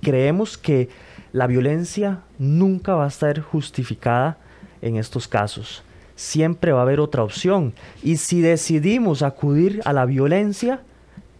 [0.00, 0.88] creemos que
[1.32, 4.38] la violencia nunca va a estar justificada
[4.80, 5.82] en estos casos.
[6.16, 7.74] Siempre va a haber otra opción.
[8.02, 10.80] Y si decidimos acudir a la violencia,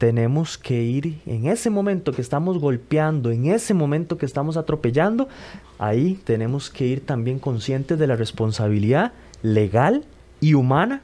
[0.03, 5.29] tenemos que ir en ese momento que estamos golpeando, en ese momento que estamos atropellando,
[5.79, 9.13] ahí tenemos que ir también conscientes de la responsabilidad
[9.45, 10.05] legal
[10.41, 11.03] y humana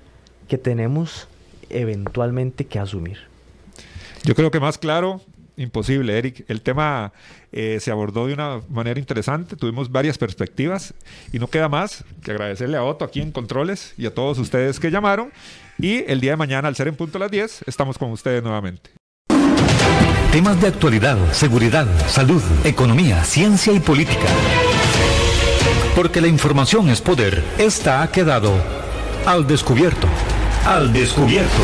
[0.49, 1.29] que tenemos
[1.71, 3.19] eventualmente que asumir.
[4.25, 5.21] Yo creo que más claro
[5.57, 6.45] imposible, Eric.
[6.49, 7.13] El tema
[7.53, 10.93] eh, se abordó de una manera interesante, tuvimos varias perspectivas
[11.33, 14.81] y no queda más que agradecerle a Otto aquí en Controles y a todos ustedes
[14.81, 15.31] que llamaron.
[15.81, 18.43] Y el día de mañana, al ser en punto a las 10, estamos con ustedes
[18.43, 18.91] nuevamente.
[20.33, 24.27] Temas de actualidad, seguridad, salud, economía, ciencia y política.
[25.95, 28.53] Porque la información es poder, esta ha quedado
[29.25, 30.09] al descubierto.
[30.67, 31.63] Al descubierto.